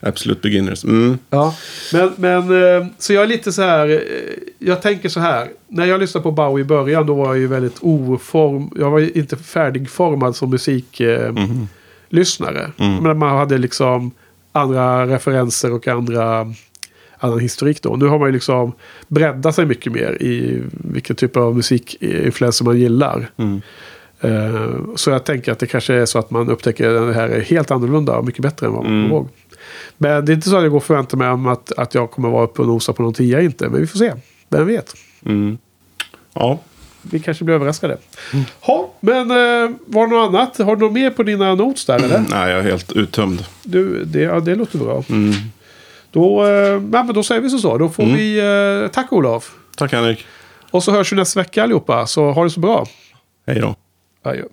[0.00, 0.84] Absolute Beginners.
[0.84, 1.18] Mm.
[1.30, 1.54] Ja,
[1.92, 2.38] men, men
[2.78, 3.88] eh, så jag är lite så här.
[3.88, 3.98] eh,
[4.58, 5.48] Jag tänker så här.
[5.68, 8.70] När jag lyssnade på Bowie i början då var jag ju väldigt oform.
[8.76, 11.34] Jag var ju inte färdigformad som musiklyssnare.
[11.48, 11.66] Eh,
[12.08, 12.70] lyssnare.
[12.76, 14.10] Men man hade liksom
[14.52, 16.54] andra referenser och andra
[17.18, 17.96] annan historik då.
[17.96, 18.72] Nu har man ju liksom
[19.08, 23.30] breddat sig mycket mer i vilken typ av musikinfluenser man gillar.
[24.20, 27.28] Eh, Så jag tänker att det kanske är så att man upptäcker att det här
[27.28, 29.28] är helt annorlunda och mycket bättre än vad man kommer ihåg.
[30.02, 32.10] Men det är inte så att jag går och förväntar mig om att, att jag
[32.10, 33.68] kommer vara uppe och nosa på någon tia inte.
[33.68, 34.12] Men vi får se.
[34.48, 34.94] Vem vet?
[36.34, 36.58] Ja.
[37.02, 37.98] Vi kanske blir överraskade.
[38.60, 40.58] Ha, men eh, var det något annat?
[40.58, 42.18] Har du något mer på dina notes där eller?
[42.18, 43.44] Nej, jag är helt uttömd.
[43.62, 45.04] Du, det, ja, det låter bra.
[46.10, 47.58] Då, eh, men då säger vi så.
[47.58, 47.78] så.
[47.78, 48.38] Då får vi...
[48.84, 49.52] Eh, tack Olof.
[49.76, 50.26] Tack Henrik.
[50.70, 52.06] Och så hörs vi nästa vecka allihopa.
[52.06, 52.86] Så ha det så bra.
[53.46, 53.74] Hej då.
[54.22, 54.44] Adjö.